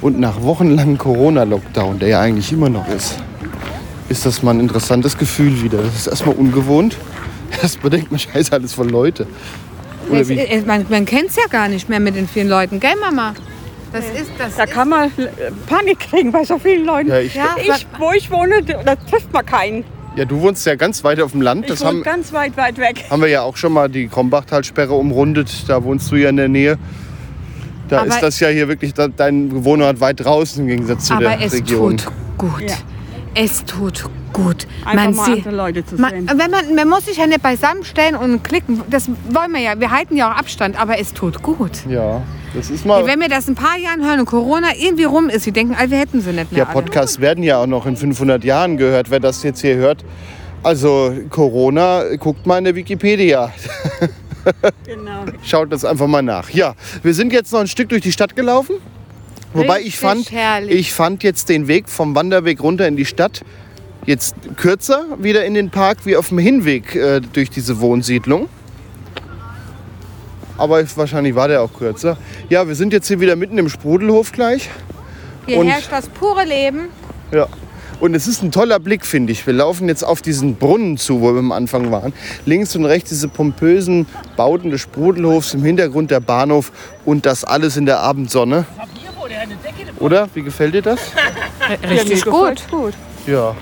Und 0.00 0.18
nach 0.18 0.42
wochenlangem 0.42 0.98
Corona-Lockdown, 0.98 2.00
der 2.00 2.08
ja 2.08 2.20
eigentlich 2.20 2.52
immer 2.52 2.68
noch 2.68 2.88
ist, 2.88 3.20
ist 4.08 4.26
das 4.26 4.42
mal 4.42 4.50
ein 4.50 4.58
interessantes 4.58 5.16
Gefühl 5.16 5.62
wieder. 5.62 5.78
Das 5.78 5.94
ist 5.94 6.06
erstmal 6.08 6.34
ungewohnt. 6.34 6.96
Erstmal 7.62 7.90
denkt 7.90 8.10
man, 8.10 8.18
scheiße, 8.18 8.52
alles 8.52 8.72
voll 8.74 8.90
Leute. 8.90 9.28
Oder 10.10 10.22
Es, 10.22 10.28
wie? 10.28 10.40
äh, 10.40 10.60
man 10.62 10.86
man 10.88 11.04
kennt 11.04 11.28
es 11.28 11.36
ja 11.36 11.44
gar 11.48 11.68
nicht 11.68 11.88
mehr 11.88 12.00
mit 12.00 12.16
den 12.16 12.26
vielen 12.26 12.48
Leuten, 12.48 12.80
gell 12.80 12.96
Mama? 13.00 13.32
Das 13.92 14.06
ist 14.06 14.32
das. 14.38 14.56
Da 14.56 14.64
ist, 14.64 14.72
kann 14.72 14.88
man 14.88 15.04
äh, 15.16 15.28
Panik 15.68 16.00
kriegen 16.00 16.32
bei 16.32 16.42
so 16.44 16.58
vielen 16.58 16.84
Leuten. 16.84 17.10
Ja, 17.10 17.20
ich, 17.20 17.36
ja, 17.36 17.54
Ich, 17.62 17.86
wo 17.96 18.10
ich 18.10 18.28
wohne, 18.28 18.60
da 18.64 18.96
trifft 18.96 19.32
man 19.32 19.46
keinen. 19.46 19.84
ja, 20.16 20.24
du 20.24 20.40
wohnst 20.40 20.66
ja 20.66 20.74
ganz 20.74 21.04
weit 21.04 21.20
auf 21.20 21.30
dem 21.30 21.42
Land. 21.42 21.66
Ich 21.66 21.70
Das 21.70 21.80
wohne 21.82 21.90
haben, 21.90 22.02
ganz 22.02 22.32
weit, 22.32 22.56
weit 22.56 22.78
weg. 22.78 23.04
haben 23.08 23.22
wir 23.22 23.28
ja 23.28 23.42
auch 23.42 23.56
schon 23.56 23.72
mal 23.72 23.88
die 23.88 24.08
Krombachtalsperre 24.08 24.94
umrundet. 24.94 25.68
Da 25.68 25.84
wohnst 25.84 26.10
du 26.10 26.16
ja 26.16 26.28
in 26.30 26.38
der 26.38 26.48
Nähe. 26.48 26.76
Da 27.88 27.98
Aber- 28.00 28.08
ist 28.08 28.20
das 28.22 28.40
ja 28.40 28.48
hier 28.48 28.68
wirklich 28.68 28.92
dein 28.94 29.64
Wohnort 29.64 30.00
weit 30.00 30.24
draußen 30.24 30.62
im 30.62 30.68
Gegensatz 30.68 31.06
zu 31.06 31.14
aber 31.14 31.24
der 31.36 31.40
es 31.42 31.52
Region. 31.52 31.96
tut 31.98 32.12
gut. 32.38 32.62
Ja. 32.62 32.74
Es 33.38 33.64
tut 33.66 34.04
gut. 34.32 34.66
Einfach 34.84 35.04
man 35.04 35.14
mal 35.14 35.24
sieht, 35.26 35.46
andere 35.46 35.54
Leute 35.56 35.84
zu 35.84 35.96
man, 35.96 36.10
sehen. 36.10 36.30
wenn 36.36 36.50
man, 36.50 36.74
man 36.74 36.88
muss 36.88 37.04
sich 37.04 37.18
ja 37.18 37.26
nicht 37.26 37.42
beisammenstellen 37.42 38.16
und 38.16 38.42
klicken. 38.42 38.80
Das 38.90 39.08
wollen 39.30 39.52
wir 39.52 39.60
ja. 39.60 39.78
Wir 39.78 39.90
halten 39.90 40.16
ja 40.16 40.32
auch 40.32 40.36
Abstand, 40.36 40.80
aber 40.80 40.98
es 40.98 41.12
tut 41.12 41.42
gut. 41.42 41.70
Ja, 41.88 42.22
das 42.54 42.70
ist 42.70 42.86
mal. 42.86 43.06
Wenn 43.06 43.20
wir 43.20 43.28
das 43.28 43.46
in 43.46 43.52
ein 43.52 43.56
paar 43.56 43.76
Jahren 43.76 44.04
hören 44.06 44.20
und 44.20 44.26
Corona 44.26 44.68
irgendwie 44.78 45.04
rum 45.04 45.28
ist, 45.28 45.42
sie 45.44 45.52
denken, 45.52 45.76
wir 45.78 45.98
hätten 45.98 46.22
sie 46.22 46.32
nicht 46.32 46.50
mehr. 46.50 46.60
Ja, 46.60 46.64
Podcasts 46.64 47.20
werden 47.20 47.44
ja 47.44 47.58
auch 47.58 47.66
noch 47.66 47.84
in 47.84 47.96
500 47.96 48.42
Jahren 48.42 48.78
gehört, 48.78 49.10
wer 49.10 49.20
das 49.20 49.42
jetzt 49.42 49.60
hier 49.60 49.76
hört. 49.76 50.02
Also 50.62 51.12
Corona, 51.28 52.16
guckt 52.18 52.46
mal 52.46 52.56
in 52.58 52.64
der 52.64 52.74
Wikipedia. 52.74 53.52
Genau. 54.86 55.24
Schaut 55.42 55.72
das 55.72 55.84
einfach 55.84 56.06
mal 56.06 56.22
nach. 56.22 56.50
Ja, 56.50 56.74
wir 57.02 57.14
sind 57.14 57.32
jetzt 57.32 57.52
noch 57.52 57.60
ein 57.60 57.66
Stück 57.66 57.88
durch 57.88 58.02
die 58.02 58.12
Stadt 58.12 58.36
gelaufen. 58.36 58.76
Wobei 59.52 59.80
ich 59.80 59.98
fand, 59.98 60.30
herrlich. 60.30 60.74
ich 60.78 60.92
fand 60.92 61.22
jetzt 61.22 61.48
den 61.48 61.66
Weg 61.68 61.88
vom 61.88 62.14
Wanderweg 62.14 62.62
runter 62.62 62.86
in 62.86 62.96
die 62.96 63.06
Stadt 63.06 63.42
jetzt 64.04 64.34
kürzer 64.56 65.04
wieder 65.18 65.44
in 65.44 65.54
den 65.54 65.70
Park 65.70 65.98
wie 66.04 66.16
auf 66.16 66.28
dem 66.28 66.38
Hinweg 66.38 66.94
äh, 66.94 67.20
durch 67.20 67.50
diese 67.50 67.80
Wohnsiedlung. 67.80 68.48
Aber 70.58 70.82
wahrscheinlich 70.96 71.34
war 71.34 71.48
der 71.48 71.62
auch 71.62 71.72
kürzer. 71.72 72.16
Ja, 72.48 72.66
wir 72.66 72.74
sind 72.74 72.92
jetzt 72.92 73.08
hier 73.08 73.20
wieder 73.20 73.36
mitten 73.36 73.58
im 73.58 73.68
Sprudelhof 73.68 74.32
gleich. 74.32 74.70
Hier 75.46 75.58
und- 75.58 75.68
herrscht 75.68 75.90
das 75.92 76.08
pure 76.08 76.44
Leben. 76.44 76.88
Ja. 77.32 77.46
Und 77.98 78.14
es 78.14 78.26
ist 78.26 78.42
ein 78.42 78.52
toller 78.52 78.78
Blick, 78.78 79.06
finde 79.06 79.32
ich. 79.32 79.46
Wir 79.46 79.54
laufen 79.54 79.88
jetzt 79.88 80.02
auf 80.02 80.20
diesen 80.20 80.56
Brunnen 80.56 80.98
zu, 80.98 81.20
wo 81.22 81.32
wir 81.32 81.38
am 81.38 81.52
Anfang 81.52 81.90
waren. 81.90 82.12
Links 82.44 82.76
und 82.76 82.84
rechts 82.84 83.08
diese 83.08 83.28
pompösen 83.28 84.06
Bauten 84.36 84.70
des 84.70 84.82
Sprudelhofs, 84.82 85.54
im 85.54 85.62
Hintergrund 85.62 86.10
der 86.10 86.20
Bahnhof 86.20 86.72
und 87.04 87.24
das 87.24 87.44
alles 87.44 87.76
in 87.76 87.86
der 87.86 88.00
Abendsonne. 88.00 88.66
Oder? 89.98 90.28
Wie 90.34 90.42
gefällt 90.42 90.74
dir 90.74 90.82
das? 90.82 91.00
Richtig 91.90 92.24
gut. 92.24 92.62
gut. 92.70 92.94
Ja. 93.26 93.56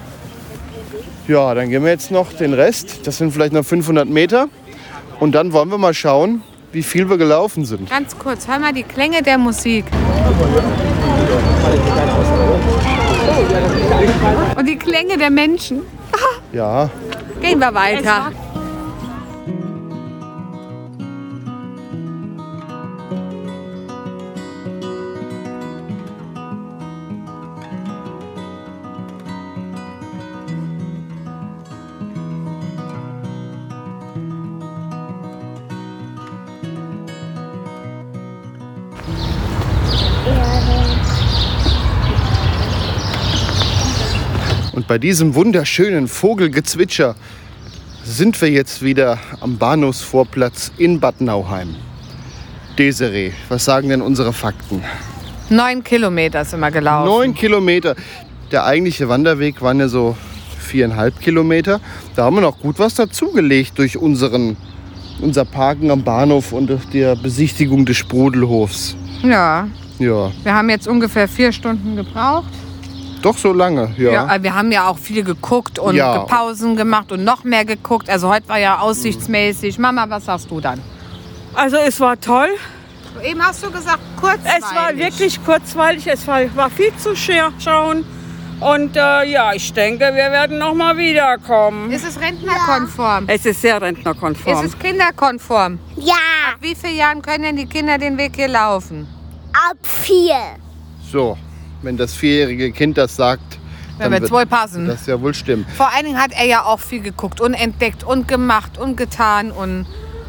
Ja, 1.29 1.55
dann 1.55 1.71
gehen 1.71 1.85
wir 1.85 1.91
jetzt 1.91 2.11
noch 2.11 2.33
den 2.33 2.53
Rest. 2.53 3.07
Das 3.07 3.19
sind 3.19 3.33
vielleicht 3.33 3.53
noch 3.53 3.65
500 3.65 4.09
Meter. 4.09 4.49
Und 5.21 5.33
dann 5.35 5.53
wollen 5.53 5.71
wir 5.71 5.79
mal 5.79 5.95
schauen, 5.95 6.43
wie 6.73 6.83
viel 6.83 7.09
wir 7.09 7.19
gelaufen 7.19 7.65
sind. 7.65 7.89
Ganz 7.89 8.19
kurz, 8.19 8.49
hör 8.49 8.59
mal 8.59 8.73
die 8.73 8.83
Klänge 8.83 9.23
der 9.23 9.39
Musik. 9.39 9.85
Und 14.57 14.67
die 14.67 14.77
Klänge 14.77 15.19
der 15.19 15.31
Menschen. 15.31 15.83
Ja, 16.53 16.91
Gehen 17.41 17.59
wir 17.59 17.75
weiter. 17.75 18.33
Bei 44.95 44.99
diesem 44.99 45.35
wunderschönen 45.35 46.07
Vogelgezwitscher 46.07 47.17
sind 48.05 48.41
wir 48.41 48.49
jetzt 48.49 48.81
wieder 48.81 49.19
am 49.41 49.59
Bahnhofsvorplatz 49.59 50.71
in 50.79 51.01
Bad 51.01 51.21
Nauheim. 51.21 51.75
Desiree, 52.79 53.33
was 53.49 53.65
sagen 53.65 53.89
denn 53.89 54.01
unsere 54.01 54.33
Fakten? 54.33 54.85
Neun 55.51 55.83
Kilometer 55.83 56.45
sind 56.45 56.61
wir 56.61 56.71
gelaufen. 56.71 57.09
Neun 57.09 57.35
Kilometer. 57.35 57.97
Der 58.53 58.67
eigentliche 58.67 59.09
Wanderweg 59.09 59.61
waren 59.63 59.81
ja 59.81 59.89
so 59.89 60.17
viereinhalb 60.61 61.19
Kilometer. 61.19 61.81
Da 62.15 62.27
haben 62.27 62.37
wir 62.37 62.43
noch 62.43 62.61
gut 62.61 62.79
was 62.79 62.95
dazugelegt 62.95 63.77
durch 63.79 63.97
unseren, 63.97 64.57
unser 65.21 65.45
Parken 65.45 65.91
am 65.91 66.05
Bahnhof 66.05 66.53
und 66.53 66.69
durch 66.69 66.85
die 66.85 67.13
Besichtigung 67.21 67.85
des 67.85 67.97
Sprudelhofs. 67.97 68.95
Ja, 69.25 69.67
Ja, 69.99 70.31
wir 70.45 70.55
haben 70.55 70.71
jetzt 70.71 70.87
ungefähr 70.87 71.27
vier 71.27 71.51
Stunden 71.51 71.97
gebraucht. 71.97 72.53
Doch 73.25 73.37
so 73.39 73.53
lange. 73.53 73.95
Ja. 73.97 74.11
Ja. 74.13 74.23
aber 74.27 74.43
wir 74.43 74.55
haben 74.55 74.71
ja 74.73 74.89
auch 74.89 74.99
viel 74.99 75.23
geguckt 75.25 75.79
und 75.79 75.95
Ja. 75.95 76.21
Pausen 76.21 76.77
gemacht 76.77 77.13
und 77.13 77.25
noch 77.25 77.45
mehr 77.45 77.65
geguckt. 77.65 78.09
Also 78.11 78.29
heute 78.29 78.49
war 78.49 78.59
ja 78.59 78.79
aussichtsmäßig. 78.81 79.79
Mama, 79.79 80.07
was 80.09 80.25
sagst 80.27 80.51
du 80.51 80.61
dann? 80.61 80.81
Also 81.55 81.77
es 81.77 82.01
war 82.01 82.19
toll. 82.21 82.49
Eben 83.23 83.41
hast 83.43 83.63
du 83.65 83.71
gesagt, 83.71 84.01
kurz. 84.21 84.41
Es 84.45 84.75
war 84.75 84.95
wirklich 84.97 85.43
kurzweilig. 85.45 86.07
Es 86.09 86.27
war, 86.27 86.41
war 86.57 86.69
viel 86.71 86.93
zu 86.97 87.11
scha- 87.11 87.53
schauen. 87.61 88.05
Und 88.61 88.97
äh, 88.97 89.25
ja, 89.25 89.53
ich 89.53 89.73
denke, 89.73 90.05
wir 90.05 90.31
werden 90.31 90.59
noch 90.59 90.75
mal 90.75 90.97
wiederkommen. 90.97 91.91
Ist 91.91 92.07
es 92.07 92.21
rentnerkonform? 92.21 93.25
Es 93.29 93.45
ist 93.47 93.61
sehr 93.61 93.77
Ist 93.77 93.83
rentnerkonform. 93.83 94.65
es 94.65 94.79
kinderkonform? 94.79 95.79
Ja, 95.97 96.15
Ab 96.51 96.57
wie 96.61 96.75
vielen 96.75 96.97
Jahren 96.97 97.21
können 97.23 97.43
denn 97.45 97.57
die 97.57 97.67
Kinder 97.67 97.99
den 97.99 98.17
Weg 98.17 98.33
hier 98.37 98.49
laufen? 98.49 99.07
ab 99.53 99.77
vier. 99.83 100.37
So, 101.13 101.37
wenn 101.85 101.97
das 101.97 102.15
vierjährige 102.15 102.73
Kind 102.73 102.99
das 102.99 103.17
sagt, 103.17 103.59
Dann 103.99 104.11
wird's 104.13 104.31
wohl 104.31 104.47
passen. 104.47 104.87
das 104.87 105.07
ja 105.07 105.21
wohl 105.21 105.35
stimmen. 105.35 105.67
Vor 105.77 105.93
allen 105.95 106.07
Dingen 106.07 106.21
hat 106.21 106.33
er 106.33 106.47
ja 106.47 106.65
auch 106.65 106.81
viel 106.81 107.01
geguckt 107.01 107.41
und 107.41 107.55
entdeckt 107.55 108.05
und 108.05 108.27
gemacht 108.29 108.79
und 108.79 108.97
getan 108.97 109.51
und 109.51 109.87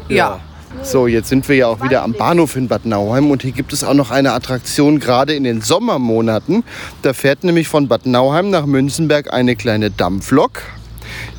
ja. 0.08 0.40
So, 0.82 1.06
jetzt 1.06 1.28
sind 1.30 1.48
wir 1.48 1.56
ja 1.56 1.66
auch 1.68 1.82
wieder 1.82 2.02
am 2.02 2.12
Bahnhof 2.12 2.54
in 2.54 2.68
Bad 2.68 2.84
Nauheim 2.84 3.30
und 3.30 3.42
hier 3.42 3.52
gibt 3.52 3.72
es 3.72 3.82
auch 3.82 3.94
noch 3.94 4.10
eine 4.10 4.32
Attraktion, 4.32 5.00
gerade 5.00 5.34
in 5.34 5.44
den 5.44 5.62
Sommermonaten. 5.62 6.64
Da 7.02 7.14
fährt 7.14 7.44
nämlich 7.44 7.66
von 7.66 7.88
Bad 7.88 8.04
Nauheim 8.04 8.50
nach 8.50 8.66
Münzenberg 8.66 9.32
eine 9.32 9.56
kleine 9.56 9.90
Dampflok. 9.90 10.62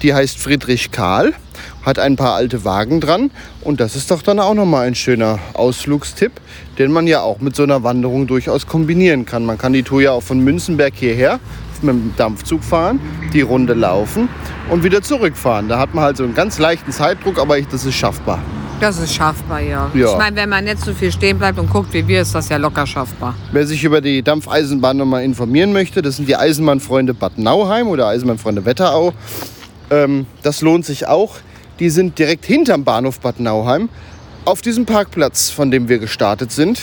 Die 0.02 0.14
heißt 0.14 0.40
Friedrich 0.40 0.92
Karl, 0.92 1.34
hat 1.86 2.00
ein 2.00 2.16
paar 2.16 2.34
alte 2.34 2.66
Wagen 2.66 3.00
dran 3.00 3.32
und 3.62 3.80
das 3.80 3.96
ist 3.96 4.12
doch 4.12 4.22
dann 4.22 4.40
auch 4.40 4.54
nochmal 4.54 4.88
ein 4.88 4.96
schöner 4.96 5.40
Ausflugstipp, 5.54 6.32
den 6.78 6.92
man 6.92 7.08
ja 7.08 7.22
auch 7.22 7.40
mit 7.40 7.56
so 7.56 7.64
einer 7.64 7.84
Wanderung 7.84 8.28
durchaus 8.28 8.68
kombinieren 8.68 9.26
kann. 9.26 9.46
Man 9.46 9.58
kann 9.58 9.74
die 9.74 9.84
Tour 9.84 10.02
ja 10.02 10.12
auch 10.12 10.24
von 10.24 10.40
Münzenberg 10.40 10.94
hierher 10.96 11.40
mit 11.82 11.94
dem 11.94 12.14
Dampfzug 12.18 12.64
fahren, 12.64 13.00
die 13.34 13.42
Runde 13.42 13.74
laufen 13.74 14.30
und 14.70 14.84
wieder 14.84 15.02
zurückfahren. 15.02 15.70
Da 15.70 15.78
hat 15.78 15.94
man 15.94 16.04
halt 16.04 16.18
so 16.18 16.24
einen 16.24 16.34
ganz 16.34 16.58
leichten 16.58 16.92
Zeitdruck, 16.92 17.40
aber 17.40 17.62
das 17.62 17.86
ist 17.86 17.96
schaffbar. 17.96 18.40
Das 18.80 19.00
ist 19.00 19.14
schaffbar, 19.14 19.60
ja. 19.60 19.90
Ja. 19.96 20.12
Ich 20.12 20.18
meine, 20.18 20.36
wenn 20.36 20.50
man 20.50 20.64
nicht 20.64 20.80
so 20.80 20.94
viel 20.94 21.12
stehen 21.12 21.40
bleibt 21.40 21.58
und 21.58 21.70
guckt 21.70 21.94
wie 21.94 22.08
wir, 22.08 22.22
ist 22.22 22.36
das 22.36 22.50
ja 22.50 22.58
locker 22.58 22.86
schaffbar. 22.86 23.36
Wer 23.52 23.66
sich 23.66 23.84
über 23.84 24.02
die 24.02 24.22
Dampfeisenbahn 24.22 24.98
nochmal 24.98 25.24
informieren 25.24 25.74
möchte, 25.74 26.02
das 26.02 26.18
sind 26.18 26.30
die 26.30 26.36
Eisenbahnfreunde 26.36 27.14
Bad 27.14 27.40
Nauheim 27.40 27.88
oder 27.88 28.08
Eisenbahnfreunde 28.08 28.66
Wetterau. 28.66 29.14
Ähm, 29.90 30.28
das 30.44 30.62
lohnt 30.62 30.86
sich 30.86 31.08
auch. 31.08 31.38
Die 31.80 31.90
sind 31.90 32.20
direkt 32.20 32.46
hinterm 32.46 32.84
Bahnhof 32.84 33.20
Bad 33.20 33.40
Nauheim 33.40 33.90
auf 34.48 34.62
diesem 34.62 34.86
Parkplatz, 34.86 35.50
von 35.50 35.72
dem 35.72 35.90
wir 35.90 36.00
gestartet 36.00 36.54
sind. 36.54 36.80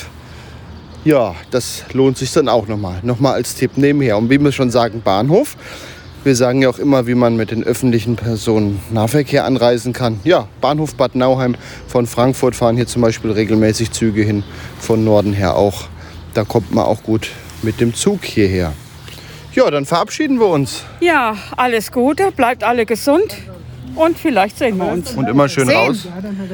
Ja, 1.02 1.34
das 1.50 1.84
lohnt 1.92 2.18
sich 2.18 2.30
dann 2.30 2.48
auch 2.48 2.68
nochmal. 2.68 3.00
Nochmal 3.02 3.34
als 3.34 3.54
Tipp 3.54 3.72
nebenher. 3.76 4.18
Und 4.18 4.28
wie 4.28 4.38
wir 4.38 4.52
schon 4.52 4.70
sagen, 4.70 5.00
Bahnhof. 5.02 5.56
Wir 6.24 6.36
sagen 6.36 6.62
ja 6.62 6.68
auch 6.68 6.78
immer, 6.78 7.06
wie 7.06 7.14
man 7.14 7.36
mit 7.36 7.50
den 7.50 7.64
öffentlichen 7.64 8.16
Personennahverkehr 8.16 9.44
anreisen 9.44 9.92
kann. 9.94 10.20
Ja, 10.24 10.48
Bahnhof 10.60 10.94
Bad 10.94 11.14
Nauheim 11.14 11.54
von 11.86 12.06
Frankfurt 12.06 12.54
fahren 12.54 12.76
hier 12.76 12.86
zum 12.86 13.02
Beispiel 13.02 13.30
regelmäßig 13.30 13.92
Züge 13.92 14.22
hin, 14.22 14.42
von 14.78 15.04
Norden 15.04 15.32
her 15.32 15.56
auch. 15.56 15.84
Da 16.32 16.44
kommt 16.44 16.74
man 16.74 16.84
auch 16.84 17.02
gut 17.02 17.30
mit 17.62 17.80
dem 17.80 17.94
Zug 17.94 18.24
hierher. 18.24 18.72
Ja, 19.54 19.70
dann 19.70 19.84
verabschieden 19.84 20.38
wir 20.38 20.48
uns. 20.48 20.82
Ja, 21.00 21.36
alles 21.56 21.92
Gute, 21.92 22.30
bleibt 22.32 22.64
alle 22.64 22.86
gesund 22.86 23.36
und 23.96 24.18
vielleicht 24.18 24.58
sehen 24.58 24.76
wir 24.76 24.86
uns. 24.86 25.12
Und 25.12 25.28
immer 25.28 25.48
schön 25.48 25.68
raus. 25.68 26.06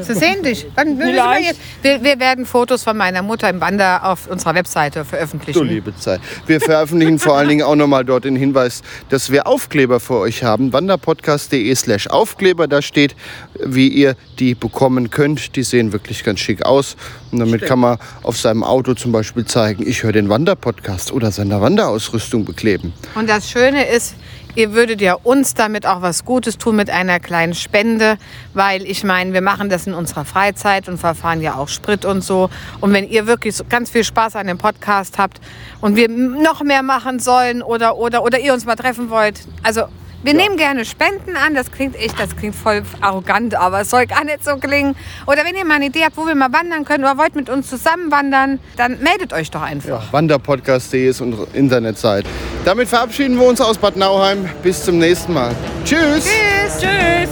Sie 0.02 0.14
sehen 0.14 0.42
dich. 0.42 0.66
Dann 0.76 0.96
müssen 0.96 1.14
wir, 1.14 1.40
jetzt, 1.40 1.60
wir, 1.82 2.02
wir 2.02 2.18
werden 2.18 2.46
Fotos 2.46 2.82
von 2.82 2.96
meiner 2.96 3.22
Mutter 3.22 3.48
im 3.48 3.60
Wander 3.60 4.04
auf 4.04 4.26
unserer 4.28 4.54
Webseite 4.54 5.04
veröffentlichen. 5.04 5.58
Du 5.58 5.64
liebe 5.64 5.94
Zeit. 5.96 6.20
Wir 6.46 6.60
veröffentlichen 6.60 7.18
vor 7.18 7.36
allen 7.36 7.48
Dingen 7.48 7.62
auch 7.62 7.76
nochmal 7.76 8.04
dort 8.04 8.24
den 8.24 8.36
Hinweis, 8.36 8.82
dass 9.08 9.30
wir 9.30 9.46
Aufkleber 9.46 10.00
für 10.00 10.18
euch 10.18 10.42
haben. 10.44 10.72
Wanderpodcast.de 10.72 11.74
slash 11.74 12.06
Aufkleber. 12.08 12.68
Da 12.68 12.82
steht, 12.82 13.14
wie 13.58 13.88
ihr 13.88 14.16
die 14.38 14.54
bekommen 14.54 15.10
könnt. 15.10 15.56
Die 15.56 15.62
sehen 15.62 15.92
wirklich 15.92 16.24
ganz 16.24 16.40
schick 16.40 16.64
aus. 16.64 16.96
Und 17.32 17.38
damit 17.38 17.62
kann 17.62 17.78
man 17.78 17.98
auf 18.22 18.36
seinem 18.36 18.64
Auto 18.64 18.94
zum 18.94 19.12
Beispiel 19.12 19.44
zeigen, 19.44 19.86
ich 19.86 20.02
höre 20.02 20.12
den 20.12 20.28
Wanderpodcast 20.28 21.12
oder 21.12 21.30
seine 21.30 21.60
Wanderausrüstung 21.60 22.44
bekleben. 22.44 22.92
Und 23.14 23.28
das 23.28 23.50
Schöne 23.50 23.86
ist, 23.86 24.14
ihr 24.54 24.72
würdet 24.72 25.00
ja 25.00 25.14
uns 25.14 25.54
damit 25.54 25.86
auch 25.86 26.02
was 26.02 26.24
Gutes 26.24 26.58
tun 26.58 26.76
mit 26.76 26.90
einer 26.90 27.20
kleinen 27.20 27.54
Spende, 27.54 28.18
weil 28.54 28.82
ich 28.82 29.04
meine, 29.04 29.32
wir 29.32 29.40
machen 29.40 29.68
das 29.68 29.86
in 29.86 29.94
unserer 29.94 30.24
Freizeit 30.24 30.88
und 30.88 30.98
verfahren 30.98 31.40
ja 31.40 31.54
auch 31.54 31.68
Sprit 31.68 32.04
und 32.04 32.22
so. 32.22 32.50
Und 32.80 32.92
wenn 32.92 33.08
ihr 33.08 33.26
wirklich 33.26 33.56
ganz 33.68 33.90
viel 33.90 34.04
Spaß 34.04 34.36
an 34.36 34.46
dem 34.46 34.58
Podcast 34.58 35.18
habt 35.18 35.40
und 35.80 35.96
wir 35.96 36.08
noch 36.08 36.62
mehr 36.62 36.82
machen 36.82 37.18
sollen 37.18 37.62
oder, 37.62 37.96
oder, 37.96 38.22
oder 38.22 38.38
ihr 38.38 38.52
uns 38.52 38.64
mal 38.64 38.76
treffen 38.76 39.10
wollt, 39.10 39.40
also 39.62 39.82
wir 40.22 40.34
nehmen 40.34 40.56
gerne 40.56 40.84
Spenden 40.84 41.36
an, 41.36 41.54
das 41.54 41.70
klingt 41.72 41.96
echt, 41.96 42.20
das 42.20 42.36
klingt 42.36 42.54
voll 42.54 42.82
arrogant, 43.00 43.54
aber 43.54 43.80
es 43.80 43.90
soll 43.90 44.06
gar 44.06 44.24
nicht 44.24 44.44
so 44.44 44.56
klingen. 44.56 44.94
Oder 45.26 45.44
wenn 45.44 45.56
ihr 45.56 45.64
mal 45.64 45.76
eine 45.76 45.86
Idee 45.86 46.04
habt, 46.04 46.16
wo 46.16 46.26
wir 46.26 46.34
mal 46.34 46.52
wandern 46.52 46.84
können 46.84 47.04
oder 47.04 47.16
wollt 47.16 47.34
mit 47.34 47.48
uns 47.48 47.70
zusammen 47.70 48.10
wandern, 48.10 48.58
dann 48.76 48.98
meldet 49.00 49.32
euch 49.32 49.50
doch 49.50 49.62
einfach. 49.62 50.12
Wanderpodcast.de 50.12 51.08
ist 51.08 51.20
unsere 51.20 51.46
Internetseite. 51.54 52.28
Damit 52.64 52.88
verabschieden 52.88 53.38
wir 53.38 53.46
uns 53.46 53.60
aus 53.60 53.78
Bad 53.78 53.96
Nauheim. 53.96 54.48
Bis 54.62 54.84
zum 54.84 54.98
nächsten 54.98 55.32
Mal. 55.32 55.54
Tschüss. 55.84 56.28
Tschüss. 56.28 56.80
Tschüss. 56.80 57.30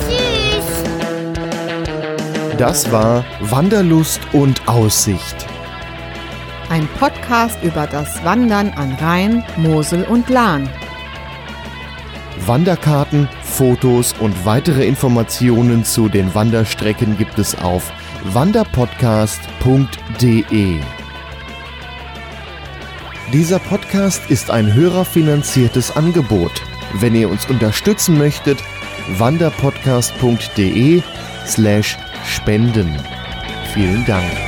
Das 2.57 2.91
war 2.91 3.25
Wanderlust 3.41 4.21
und 4.33 4.67
Aussicht. 4.67 5.47
Ein 6.71 6.89
Podcast 6.99 7.57
über 7.63 7.87
das 7.87 8.25
Wandern 8.25 8.71
an 8.71 8.95
Rhein, 9.01 9.45
Mosel 9.57 10.05
und 10.05 10.29
Lahn. 10.29 10.69
Wanderkarten, 12.47 13.29
Fotos 13.43 14.15
und 14.21 14.45
weitere 14.45 14.87
Informationen 14.87 15.85
zu 15.85 16.09
den 16.09 16.33
Wanderstrecken 16.35 17.19
gibt 17.19 17.39
es 17.39 17.59
auf 17.59 17.93
wanderpodcast.de. 18.25 20.81
Dieser 23.33 23.59
Podcast 23.59 24.31
ist 24.31 24.51
ein 24.51 24.73
hörerfinanziertes 24.73 25.97
Angebot. 25.97 26.63
Wenn 26.95 27.15
ihr 27.15 27.29
uns 27.29 27.45
unterstützen 27.47 28.17
möchtet, 28.17 28.59
wanderpodcast.de 29.19 31.03
slash 31.47 31.99
spenden. 32.25 32.97
Vielen 33.75 34.07
Dank. 34.07 34.48